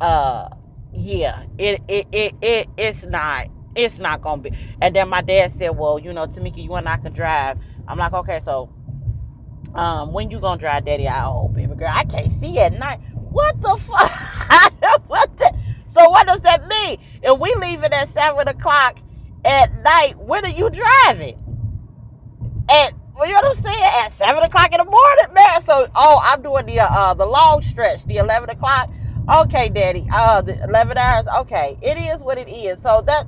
uh, 0.00 0.48
yeah, 0.92 1.44
it 1.58 1.80
it 1.88 2.06
it, 2.12 2.34
it 2.42 2.68
it's 2.76 3.02
not 3.04 3.46
it's 3.74 3.98
not 3.98 4.22
gonna 4.22 4.42
be. 4.42 4.52
And 4.80 4.94
then 4.94 5.08
my 5.08 5.22
dad 5.22 5.52
said, 5.52 5.70
"Well, 5.76 5.98
you 5.98 6.12
know, 6.12 6.26
Tamika, 6.26 6.62
you 6.62 6.74
and 6.74 6.88
I 6.88 6.96
can 6.98 7.12
drive." 7.12 7.58
I'm 7.88 7.98
like, 7.98 8.12
"Okay, 8.12 8.40
so 8.40 8.70
um, 9.74 10.12
when 10.12 10.30
you 10.30 10.38
gonna 10.38 10.60
drive, 10.60 10.84
Daddy?" 10.84 11.08
I, 11.08 11.24
oh, 11.26 11.48
baby 11.48 11.74
girl, 11.74 11.90
I 11.92 12.04
can't 12.04 12.30
see 12.30 12.58
at 12.58 12.72
night. 12.72 13.00
What 13.14 13.60
the 13.62 13.76
fuck? 13.76 15.02
what 15.08 15.36
the? 15.38 15.52
So 15.86 16.08
what 16.10 16.26
does 16.26 16.40
that 16.40 16.66
mean? 16.68 16.98
If 17.22 17.38
we 17.38 17.54
leaving 17.54 17.92
at 17.92 18.12
seven 18.12 18.48
o'clock 18.48 18.98
at 19.44 19.72
night, 19.82 20.18
when 20.18 20.44
are 20.44 20.48
you 20.48 20.70
driving? 20.70 21.38
At 22.70 22.94
well, 23.14 23.26
you 23.26 23.32
know 23.32 23.40
what 23.42 23.56
I'm 23.58 23.64
saying? 23.64 23.82
At 23.82 24.12
seven 24.12 24.42
o'clock 24.42 24.72
in 24.72 24.78
the 24.78 24.84
morning, 24.84 25.34
man. 25.34 25.62
So, 25.62 25.88
oh, 25.94 26.20
I'm 26.22 26.42
doing 26.42 26.66
the 26.66 26.80
uh 26.80 27.14
the 27.14 27.26
long 27.26 27.62
stretch, 27.62 28.04
the 28.06 28.16
eleven 28.16 28.50
o'clock. 28.50 28.90
Okay, 29.32 29.68
Daddy. 29.68 30.06
Uh, 30.12 30.42
the 30.42 30.62
eleven 30.64 30.98
hours. 30.98 31.26
Okay, 31.40 31.78
it 31.80 31.96
is 31.96 32.20
what 32.20 32.38
it 32.38 32.48
is. 32.48 32.78
So 32.82 33.02
that 33.06 33.26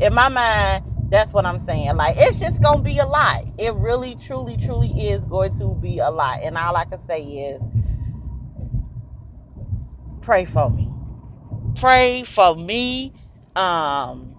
in 0.00 0.14
my 0.14 0.28
mind, 0.28 0.84
that's 1.10 1.32
what 1.32 1.44
I'm 1.44 1.58
saying. 1.58 1.96
Like, 1.96 2.16
it's 2.16 2.38
just 2.38 2.62
to 2.62 2.78
be 2.82 2.98
a 2.98 3.06
lot. 3.06 3.44
It 3.58 3.74
really, 3.74 4.16
truly, 4.16 4.56
truly 4.56 5.08
is 5.08 5.24
going 5.24 5.56
to 5.58 5.74
be 5.74 5.98
a 5.98 6.10
lot. 6.10 6.42
And 6.42 6.56
all 6.56 6.76
I 6.76 6.84
can 6.84 7.04
say 7.06 7.22
is 7.22 7.62
pray 10.22 10.44
for 10.44 10.70
me. 10.70 10.90
Pray 11.76 12.24
for 12.24 12.56
me. 12.56 13.12
Um, 13.54 14.34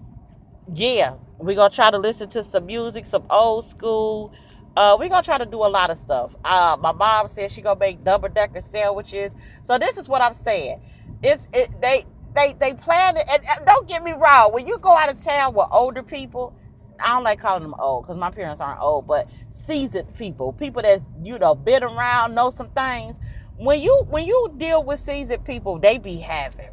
yeah, 0.74 1.14
we're 1.38 1.54
to 1.54 1.74
try 1.74 1.90
to 1.90 1.98
listen 1.98 2.28
to 2.30 2.42
some 2.42 2.66
music, 2.66 3.06
some 3.06 3.26
old 3.30 3.70
school. 3.70 4.32
Uh, 4.76 4.96
we're 4.98 5.08
to 5.08 5.22
try 5.22 5.38
to 5.38 5.46
do 5.46 5.58
a 5.58 5.66
lot 5.68 5.90
of 5.90 5.98
stuff. 5.98 6.34
Uh, 6.44 6.76
my 6.80 6.92
mom 6.92 7.28
said 7.28 7.50
she 7.50 7.62
to 7.62 7.76
make 7.76 8.04
double 8.04 8.28
decker 8.28 8.60
sandwiches. 8.60 9.32
So 9.66 9.78
this 9.78 9.96
is 9.96 10.08
what 10.08 10.20
I'm 10.20 10.34
saying. 10.34 10.80
It's, 11.22 11.46
it, 11.52 11.80
they, 11.80 12.04
they 12.34 12.54
they 12.60 12.74
plan 12.74 13.16
it. 13.16 13.26
And, 13.28 13.42
and 13.46 13.66
don't 13.66 13.88
get 13.88 14.04
me 14.04 14.12
wrong. 14.12 14.52
When 14.52 14.66
you 14.66 14.78
go 14.78 14.94
out 14.94 15.10
of 15.10 15.22
town 15.24 15.54
with 15.54 15.66
older 15.72 16.02
people, 16.02 16.54
I 17.00 17.08
don't 17.08 17.24
like 17.24 17.40
calling 17.40 17.62
them 17.62 17.74
old 17.78 18.04
because 18.04 18.18
my 18.18 18.30
parents 18.30 18.60
aren't 18.60 18.80
old, 18.80 19.06
but 19.06 19.28
seasoned 19.50 20.14
people, 20.14 20.52
people 20.52 20.82
that's 20.82 21.02
you 21.22 21.38
know 21.38 21.54
been 21.54 21.82
around, 21.82 22.34
know 22.34 22.50
some 22.50 22.70
things. 22.70 23.16
When 23.56 23.80
you 23.80 24.06
when 24.08 24.26
you 24.26 24.54
deal 24.56 24.82
with 24.82 25.00
seasoned 25.00 25.44
people, 25.44 25.78
they 25.78 25.98
be 25.98 26.18
having 26.18 26.68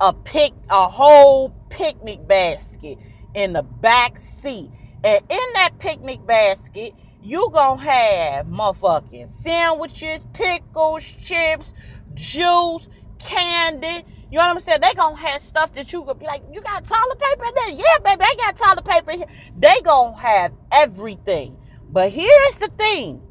a 0.00 0.12
pick 0.12 0.52
a 0.70 0.88
whole 0.88 1.50
picnic 1.70 2.26
basket 2.26 2.98
in 3.34 3.52
the 3.52 3.62
back 3.62 4.18
seat, 4.18 4.70
and 5.06 5.22
in 5.28 5.52
that 5.54 5.78
picnic 5.78 6.26
basket, 6.26 6.92
you 7.22 7.48
gonna 7.52 7.80
have 7.80 8.46
motherfucking 8.46 9.30
sandwiches, 9.40 10.20
pickles, 10.32 11.04
chips, 11.22 11.72
juice 12.14 12.88
candy. 13.20 14.04
You 14.32 14.38
know 14.38 14.48
what 14.48 14.56
I'm 14.56 14.60
saying? 14.60 14.80
They 14.82 14.94
gonna 14.94 15.16
have 15.16 15.40
stuff 15.42 15.72
that 15.74 15.92
you 15.92 16.02
could 16.02 16.18
be 16.18 16.26
like, 16.26 16.42
you 16.52 16.60
got 16.60 16.84
toilet 16.84 17.20
paper 17.20 17.44
in 17.44 17.54
there? 17.54 17.68
Yeah, 17.70 17.98
baby, 18.02 18.24
I 18.24 18.34
got 18.36 18.56
toilet 18.56 18.84
paper 18.84 19.12
here. 19.12 19.26
They 19.56 19.80
gonna 19.84 20.16
have 20.16 20.52
everything. 20.72 21.56
But 21.88 22.10
here's 22.10 22.56
the 22.56 22.70
thing. 22.76 23.22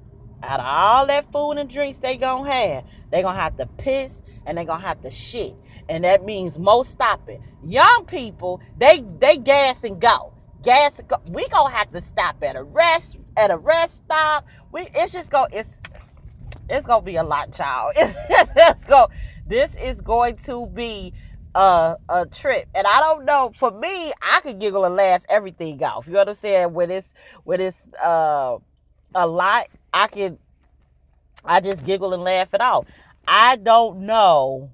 Out 0.44 0.62
of 0.62 0.66
all 0.66 1.08
that 1.08 1.30
food 1.34 1.58
and 1.58 1.70
drinks 1.70 1.98
they 1.98 2.16
gonna 2.16 2.50
have, 2.50 2.86
they 3.12 3.22
gonna 3.22 3.38
have 3.38 3.58
to 3.58 3.66
piss 3.66 4.22
and 4.46 4.58
they 4.58 4.64
gonna 4.64 4.82
have 4.82 5.02
to 5.02 5.12
shit. 5.12 5.54
And 5.90 6.06
that 6.06 6.24
means 6.24 6.58
most 6.58 6.94
stopping. 6.94 7.44
Young 7.66 8.06
people, 8.06 8.62
they 8.78 9.04
they 9.20 9.36
gas 9.36 9.84
and 9.84 10.00
go. 10.00 10.35
Gas. 10.66 11.00
We 11.30 11.48
gonna 11.50 11.74
have 11.74 11.92
to 11.92 12.02
stop 12.02 12.38
at 12.42 12.56
a 12.56 12.64
rest 12.64 13.18
at 13.38 13.52
a 13.52 13.58
rest 13.58 13.98
stop. 13.98 14.48
We 14.72 14.90
it's 14.96 15.14
just 15.14 15.30
go 15.30 15.48
it's 15.52 15.70
it's 16.68 16.86
gonna 16.88 17.04
be 17.04 17.18
a 17.18 17.24
lot. 17.24 17.56
It's, 17.96 18.86
go. 18.88 19.10
This 19.48 19.76
is 19.76 20.02
going 20.02 20.38
to 20.48 20.66
be 20.66 21.14
a, 21.54 21.98
a 22.10 22.26
trip, 22.26 22.68
and 22.74 22.88
I 22.88 23.00
don't 23.00 23.26
know. 23.26 23.52
For 23.56 23.70
me, 23.70 24.12
I 24.22 24.40
could 24.42 24.60
giggle 24.60 24.86
and 24.86 24.96
laugh 24.96 25.22
everything 25.30 25.84
off. 25.84 26.08
You 26.08 26.18
understand? 26.18 26.74
When 26.74 26.90
it's 26.90 27.14
when 27.44 27.62
it's 27.62 27.78
uh, 28.04 28.58
a 29.14 29.28
lot, 29.28 29.68
I 29.94 30.08
can. 30.08 30.40
I 31.44 31.62
just 31.62 31.86
giggle 31.86 32.16
and 32.16 32.24
laugh 32.24 32.56
it 32.56 32.62
off. 32.62 32.86
I 33.28 33.58
don't 33.58 34.08
know 34.08 34.72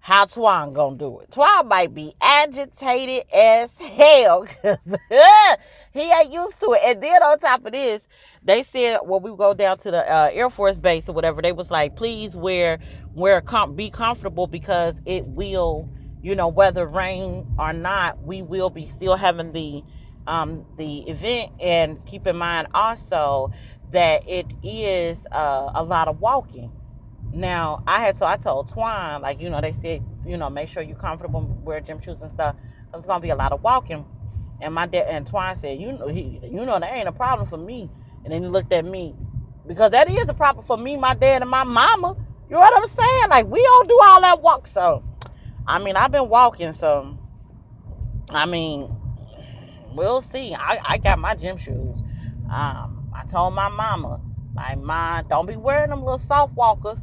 how 0.00 0.24
Twan 0.24 0.74
gonna 0.74 0.96
do 0.96 1.20
it. 1.20 1.30
Twan 1.30 1.68
might 1.68 1.94
be 1.94 2.14
agitated 2.20 3.24
as 3.32 3.70
hell 3.78 4.42
because 4.62 4.78
he 5.92 6.00
ain't 6.00 6.32
used 6.32 6.58
to 6.60 6.72
it. 6.72 6.80
And 6.84 7.02
then 7.02 7.22
on 7.22 7.38
top 7.38 7.64
of 7.66 7.72
this, 7.72 8.02
they 8.42 8.62
said 8.64 9.00
when 9.04 9.22
we 9.22 9.36
go 9.36 9.54
down 9.54 9.78
to 9.78 9.90
the 9.90 9.98
uh, 10.10 10.30
Air 10.32 10.50
Force 10.50 10.78
base 10.78 11.08
or 11.08 11.12
whatever, 11.14 11.42
they 11.42 11.52
was 11.52 11.70
like, 11.70 11.96
please 11.96 12.34
wear 12.34 12.78
wear 13.14 13.40
com- 13.42 13.76
be 13.76 13.90
comfortable 13.90 14.46
because 14.46 14.94
it 15.06 15.26
will, 15.26 15.88
you 16.22 16.34
know, 16.34 16.48
whether 16.48 16.86
rain 16.86 17.46
or 17.58 17.72
not, 17.72 18.22
we 18.24 18.42
will 18.42 18.70
be 18.70 18.88
still 18.88 19.16
having 19.16 19.52
the 19.52 19.82
um, 20.26 20.64
the 20.78 21.00
event. 21.10 21.52
And 21.60 22.04
keep 22.06 22.26
in 22.26 22.36
mind 22.36 22.68
also 22.74 23.52
that 23.92 24.26
it 24.28 24.46
is 24.62 25.18
uh, 25.32 25.70
a 25.74 25.82
lot 25.82 26.08
of 26.08 26.20
walking. 26.20 26.72
Now 27.32 27.82
I 27.86 28.00
had 28.00 28.16
so 28.16 28.26
I 28.26 28.36
told 28.36 28.68
Twine 28.68 29.22
like 29.22 29.40
you 29.40 29.50
know 29.50 29.60
they 29.60 29.72
said 29.72 30.02
you 30.26 30.36
know 30.36 30.50
make 30.50 30.68
sure 30.68 30.82
you're 30.82 30.96
comfortable 30.96 31.42
wear 31.62 31.80
gym 31.80 32.00
shoes 32.00 32.22
and 32.22 32.30
stuff. 32.30 32.56
It's 32.94 33.06
gonna 33.06 33.20
be 33.20 33.30
a 33.30 33.36
lot 33.36 33.52
of 33.52 33.62
walking. 33.62 34.04
And 34.60 34.74
my 34.74 34.86
dad 34.86 35.06
and 35.08 35.26
Twine 35.26 35.56
said 35.56 35.80
you 35.80 35.92
know 35.92 36.08
he 36.08 36.40
you 36.42 36.64
know 36.64 36.78
that 36.78 36.92
ain't 36.92 37.08
a 37.08 37.12
problem 37.12 37.48
for 37.48 37.56
me 37.56 37.90
and 38.24 38.32
then 38.32 38.42
he 38.42 38.48
looked 38.48 38.72
at 38.72 38.84
me 38.84 39.14
because 39.66 39.92
that 39.92 40.10
is 40.10 40.28
a 40.28 40.34
problem 40.34 40.64
for 40.64 40.76
me, 40.76 40.96
my 40.96 41.14
dad, 41.14 41.42
and 41.42 41.50
my 41.50 41.64
mama. 41.64 42.16
You 42.48 42.54
know 42.54 42.60
what 42.60 42.76
I'm 42.76 42.88
saying? 42.88 43.28
Like 43.28 43.46
we 43.46 43.62
don't 43.62 43.88
do 43.88 43.98
all 44.02 44.20
that 44.20 44.42
walk. 44.42 44.66
So, 44.66 45.04
I 45.66 45.78
mean, 45.78 45.96
I've 45.96 46.10
been 46.10 46.28
walking. 46.28 46.72
So, 46.72 47.16
I 48.28 48.46
mean, 48.46 48.92
we'll 49.94 50.22
see. 50.22 50.54
I, 50.54 50.80
I 50.84 50.98
got 50.98 51.18
my 51.18 51.34
gym 51.34 51.56
shoes. 51.56 51.98
Um, 52.52 53.08
I 53.14 53.24
told 53.30 53.54
my 53.54 53.68
mama, 53.68 54.20
like, 54.54 54.78
mom, 54.78 55.26
don't 55.28 55.46
be 55.46 55.56
wearing 55.56 55.90
them 55.90 56.00
little 56.00 56.18
soft 56.18 56.54
walkers. 56.54 56.98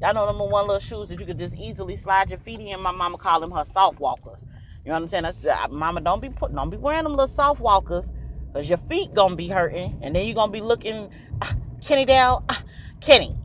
Y'all 0.00 0.14
know 0.14 0.26
them 0.26 0.38
one 0.38 0.66
little 0.66 0.78
shoes 0.78 1.08
that 1.08 1.20
you 1.20 1.26
could 1.26 1.38
just 1.38 1.56
easily 1.56 1.96
slide 1.96 2.30
your 2.30 2.38
feet 2.40 2.60
in. 2.60 2.80
My 2.80 2.92
mama 2.92 3.18
called 3.18 3.42
them 3.42 3.50
her 3.50 3.64
soft 3.72 3.98
walkers. 4.00 4.46
You 4.84 4.92
know 4.92 4.94
what 4.94 5.02
I'm 5.02 5.08
saying? 5.08 5.22
That's, 5.24 5.44
uh, 5.44 5.68
mama, 5.70 6.00
don't 6.00 6.22
be 6.22 6.30
put, 6.30 6.54
don't 6.54 6.70
be 6.70 6.76
wearing 6.76 7.04
them 7.04 7.16
little 7.16 7.34
soft 7.34 7.60
walkers 7.60 8.10
Cause 8.52 8.68
your 8.68 8.78
feet 8.88 9.12
gonna 9.14 9.36
be 9.36 9.48
hurting, 9.48 9.98
and 10.02 10.16
then 10.16 10.24
you're 10.26 10.34
gonna 10.34 10.50
be 10.50 10.62
looking, 10.62 11.10
ah, 11.42 11.54
Kenny 11.82 12.04
down, 12.06 12.44
ah, 12.48 12.62
Kenny, 13.00 13.36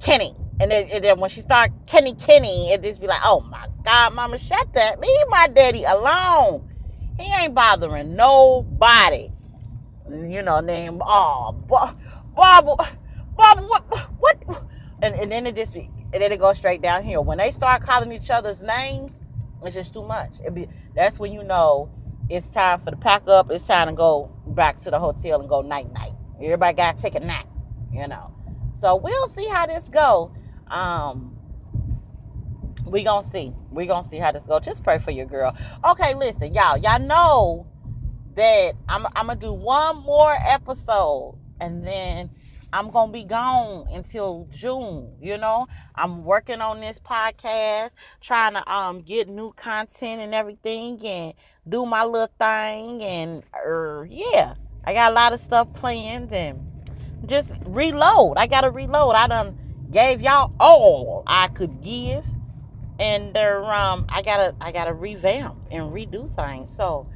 Kenny, 0.00 0.34
and 0.60 0.70
then, 0.70 0.88
and 0.90 1.04
then 1.04 1.20
when 1.20 1.28
she 1.28 1.42
start 1.42 1.70
Kenny, 1.86 2.14
Kenny, 2.14 2.72
it 2.72 2.82
just 2.82 3.00
be 3.00 3.06
like, 3.06 3.20
oh 3.22 3.40
my 3.40 3.66
God, 3.84 4.14
Mama, 4.14 4.38
shut 4.38 4.72
that, 4.74 4.98
leave 4.98 5.26
my 5.28 5.46
daddy 5.48 5.84
alone. 5.84 6.68
He 7.18 7.32
ain't 7.32 7.54
bothering 7.54 8.16
nobody. 8.16 9.30
You 10.10 10.42
know, 10.42 10.60
name, 10.60 11.02
oh, 11.04 11.52
Bob, 11.68 11.98
Bob, 12.34 12.64
Bob, 13.36 13.60
what, 13.68 13.84
what, 14.18 14.64
and, 15.02 15.14
and 15.14 15.30
then 15.30 15.46
it 15.46 15.54
just 15.54 15.74
be, 15.74 15.90
and 16.12 16.22
then 16.22 16.32
it 16.32 16.38
goes 16.38 16.56
straight 16.56 16.82
down 16.82 17.04
here. 17.04 17.20
When 17.20 17.38
they 17.38 17.50
start 17.50 17.82
calling 17.82 18.12
each 18.12 18.30
other's 18.30 18.60
names, 18.60 19.12
it's 19.62 19.74
just 19.74 19.92
too 19.92 20.06
much. 20.06 20.32
Be 20.52 20.68
that's 20.94 21.18
when 21.18 21.32
you 21.32 21.42
know 21.42 21.90
it's 22.28 22.48
time 22.48 22.80
for 22.80 22.90
the 22.90 22.96
pack 22.96 23.28
up. 23.28 23.50
It's 23.50 23.64
time 23.64 23.88
to 23.88 23.94
go 23.94 24.30
back 24.48 24.78
to 24.80 24.90
the 24.90 24.98
hotel 24.98 25.40
and 25.40 25.48
go 25.48 25.62
night 25.62 25.92
night. 25.92 26.12
Everybody 26.42 26.76
got 26.76 26.96
to 26.96 27.02
take 27.02 27.14
a 27.14 27.20
nap, 27.20 27.46
you 27.92 28.06
know. 28.06 28.32
So 28.78 28.96
we'll 28.96 29.28
see 29.28 29.46
how 29.46 29.66
this 29.66 29.84
go. 29.84 30.34
Um, 30.68 31.36
we 32.84 33.02
gonna 33.02 33.28
see. 33.28 33.52
We 33.70 33.86
gonna 33.86 34.08
see 34.08 34.18
how 34.18 34.32
this 34.32 34.42
go. 34.42 34.60
Just 34.60 34.84
pray 34.84 34.98
for 34.98 35.10
your 35.10 35.26
girl. 35.26 35.56
Okay, 35.88 36.14
listen, 36.14 36.54
y'all. 36.54 36.76
Y'all 36.76 37.00
know 37.00 37.66
that 38.36 38.74
I'm, 38.88 39.06
I'm 39.16 39.26
gonna 39.26 39.36
do 39.36 39.52
one 39.52 40.02
more 40.02 40.36
episode 40.46 41.38
and 41.60 41.86
then 41.86 42.30
I'm 42.72 42.90
gonna 42.90 43.12
be 43.12 43.24
gone 43.24 43.86
until 43.92 44.48
June. 44.50 45.12
You 45.20 45.38
know, 45.38 45.66
I'm 45.94 46.24
working 46.24 46.60
on 46.60 46.80
this 46.80 46.98
podcast, 46.98 47.90
trying 48.20 48.54
to 48.54 48.72
um 48.72 49.02
get 49.02 49.28
new 49.28 49.52
content 49.52 50.20
and 50.20 50.34
everything, 50.34 51.04
and 51.06 51.34
do 51.68 51.86
my 51.86 52.04
little 52.04 52.30
thing. 52.38 53.02
And 53.02 53.42
uh, 53.54 54.02
yeah, 54.02 54.54
I 54.84 54.92
got 54.92 55.12
a 55.12 55.14
lot 55.14 55.32
of 55.32 55.40
stuff 55.40 55.72
planned 55.74 56.32
and 56.32 56.60
just 57.26 57.52
reload. 57.64 58.36
I 58.36 58.46
gotta 58.46 58.70
reload. 58.70 59.14
I 59.14 59.26
done 59.28 59.58
gave 59.90 60.20
y'all 60.20 60.52
all 60.58 61.22
I 61.26 61.48
could 61.48 61.82
give, 61.82 62.24
and 62.98 63.32
there 63.32 63.64
um 63.64 64.06
I 64.08 64.22
gotta 64.22 64.54
I 64.60 64.72
gotta 64.72 64.92
revamp 64.92 65.56
and 65.70 65.92
redo 65.92 66.34
things. 66.34 66.70
So 66.76 67.06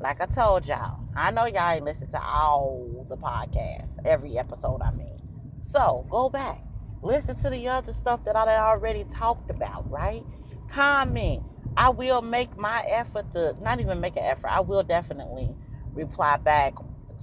like 0.00 0.20
I 0.20 0.26
told 0.26 0.66
y'all, 0.66 1.00
I 1.14 1.30
know 1.30 1.46
y'all 1.46 1.70
ain't 1.70 1.84
listen 1.84 2.10
to 2.10 2.22
all 2.22 3.06
the 3.08 3.16
podcasts, 3.16 3.96
every 4.04 4.38
episode 4.38 4.80
I 4.82 4.92
mean. 4.92 5.20
So 5.62 6.06
go 6.10 6.28
back, 6.28 6.62
listen 7.02 7.36
to 7.36 7.50
the 7.50 7.68
other 7.68 7.94
stuff 7.94 8.24
that 8.24 8.36
I 8.36 8.56
already 8.56 9.04
talked 9.04 9.50
about, 9.50 9.90
right? 9.90 10.22
Comment. 10.68 11.42
I 11.76 11.90
will 11.90 12.22
make 12.22 12.56
my 12.56 12.82
effort 12.88 13.32
to 13.34 13.54
not 13.62 13.80
even 13.80 14.00
make 14.00 14.16
an 14.16 14.24
effort. 14.24 14.48
I 14.48 14.60
will 14.60 14.82
definitely 14.82 15.50
reply 15.92 16.38
back 16.38 16.74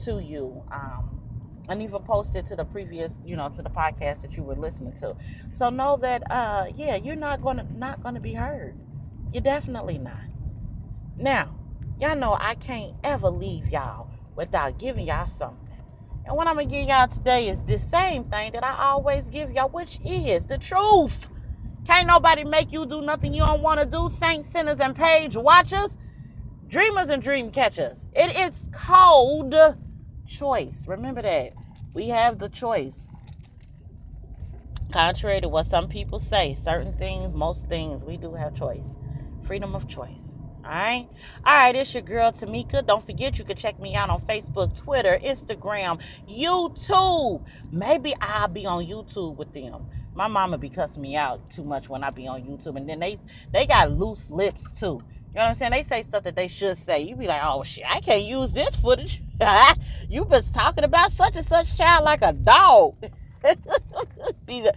to 0.05 0.19
you. 0.19 0.63
Um, 0.71 1.13
and 1.69 1.81
even 1.81 2.01
post 2.03 2.36
it 2.36 2.45
to 2.47 2.55
the 2.55 2.65
previous, 2.65 3.17
you 3.23 3.36
know, 3.36 3.49
to 3.49 3.62
the 3.62 3.69
podcast 3.69 4.21
that 4.21 4.33
you 4.33 4.43
were 4.43 4.55
listening 4.55 4.93
to. 4.99 5.15
So 5.53 5.69
know 5.69 5.97
that 6.01 6.29
uh 6.29 6.65
yeah, 6.75 6.95
you're 6.95 7.15
not 7.15 7.41
gonna 7.41 7.65
not 7.75 8.03
gonna 8.03 8.19
be 8.19 8.33
heard. 8.33 8.77
You're 9.31 9.43
definitely 9.43 9.97
not. 9.97 10.19
Now, 11.17 11.55
Y'all 12.04 12.18
know 12.18 12.36
I 12.38 12.56
can't 12.56 12.94
ever 13.06 13.30
leave 13.30 13.70
y'all 13.70 14.10
without 14.36 14.78
giving 14.78 15.08
y'all 15.08 15.26
something. 15.26 15.70
And 16.26 16.36
what 16.36 16.48
I'm 16.48 16.56
gonna 16.56 16.68
give 16.68 16.86
y'all 16.86 17.08
today 17.08 17.48
is 17.48 17.62
the 17.62 17.78
same 17.78 18.26
thing 18.26 18.52
that 18.52 18.62
I 18.62 18.76
always 18.89 19.24
give 19.30 19.52
y'all, 19.52 19.70
which 19.70 20.00
is 20.04 20.46
the 20.46 20.58
truth. 20.58 21.30
Can't 21.88 22.08
nobody 22.08 22.44
make 22.44 22.74
you 22.74 22.86
do 22.86 23.00
nothing 23.00 23.34
you 23.34 23.44
don't 23.44 23.62
want 23.62 23.80
to 23.80 23.86
do. 23.86 24.10
Saints, 24.10 24.52
sinners, 24.52 24.82
and 24.82 24.94
page 24.94 25.38
watchers, 25.38 25.98
dreamers, 26.68 27.10
and 27.10 27.24
dream 27.24 27.52
catchers. 27.52 28.00
It 28.12 28.36
is 28.52 28.68
called 28.74 29.56
choice. 30.28 30.84
Remember 30.86 31.22
that. 31.22 31.54
We 31.94 32.10
have 32.10 32.38
the 32.38 32.50
choice. 32.50 33.08
Contrary 34.92 35.39
to 35.39 35.48
what 35.48 35.70
some 35.70 35.88
people 35.88 36.20
say, 36.20 36.54
certain 36.54 36.98
things, 36.98 37.34
most 37.34 37.70
things, 37.70 38.04
we 38.04 38.18
do 38.18 38.34
have 38.34 38.54
choice. 38.54 38.84
Freedom 39.48 39.74
of 39.74 39.88
choice. 39.88 40.33
All 40.63 40.69
right. 40.71 41.10
All 41.45 41.58
right. 41.58 41.76
It's 41.76 41.93
your 41.93 42.04
girl 42.04 42.32
Tamika. 42.32 42.86
Don't 42.86 43.06
forget 43.06 43.38
you 43.38 43.43
can 43.43 43.58
check 43.58 43.80
me 43.80 43.95
out 43.95 44.10
on 44.10 44.21
Facebook, 44.21 44.78
Twitter, 44.78 45.19
Instagram, 45.21 45.99
YouTube. 46.30 47.43
Maybe 47.71 48.15
I'll 48.21 48.47
be 48.47 48.65
on 48.65 48.86
YouTube 48.86 49.36
with 49.36 49.54
them. 49.54 49.86
My 50.15 50.28
mama 50.28 50.58
be 50.58 50.69
cussing 50.69 51.02
me 51.02 51.17
out 51.17 51.49
too 51.52 51.65
much 51.65 51.89
when 51.89 52.04
I 52.04 52.12
be 52.12 52.28
on 52.28 52.43
YouTube. 52.43 52.78
And 52.78 52.88
then 52.88 52.99
they 52.99 53.19
they 53.52 53.67
got 53.67 53.91
loose 53.91 54.30
lips 54.30 54.63
too. 54.80 55.02
You 55.34 55.39
know 55.39 55.45
what 55.45 55.49
I'm 55.49 55.56
saying? 55.56 55.71
They 55.71 55.84
say 55.84 56.04
stuff 56.04 56.23
that 56.23 56.36
they 56.36 56.47
should 56.47 56.78
say. 56.86 57.02
You 57.02 57.15
be 57.15 57.28
like, 57.28 57.41
oh 57.43 57.63
shit, 57.63 57.84
I 57.89 57.99
can't 57.99 58.23
use 58.23 58.54
this 58.54 58.76
footage. 58.78 59.21
you 60.10 60.23
been 60.23 60.43
talking 60.54 60.86
about 60.86 61.12
such 61.12 61.36
and 61.36 61.47
such 61.47 61.76
child 61.76 62.06
like 62.06 62.21
a 62.21 62.32
dog. 62.32 62.95
be 64.45 64.62
the 64.62 64.73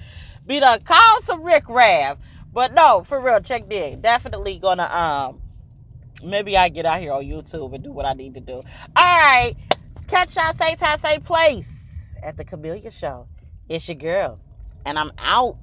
be 0.46 0.58
the 0.58 0.80
call 0.84 1.22
some 1.22 1.44
Rick 1.44 1.68
Rav. 1.68 2.18
But 2.52 2.74
no, 2.74 3.04
for 3.06 3.20
real, 3.20 3.40
check 3.40 3.68
this. 3.68 3.98
Definitely 4.00 4.58
gonna 4.58 4.84
um 4.84 5.42
maybe 6.22 6.56
I 6.56 6.68
get 6.68 6.86
out 6.86 7.00
here 7.00 7.12
on 7.12 7.24
YouTube 7.24 7.74
and 7.74 7.82
do 7.82 7.92
what 7.92 8.06
I 8.06 8.12
need 8.12 8.34
to 8.34 8.40
do. 8.40 8.54
All 8.54 8.62
right. 8.96 9.54
Catch 10.08 10.36
y'all 10.36 10.54
say 10.56 10.76
time, 10.76 10.98
say 11.00 11.18
place 11.18 11.68
at 12.22 12.36
the 12.36 12.44
Camellia 12.44 12.90
Show. 12.90 13.26
It's 13.68 13.88
your 13.88 13.96
girl. 13.96 14.38
And 14.84 14.98
I'm 14.98 15.12
out. 15.18 15.58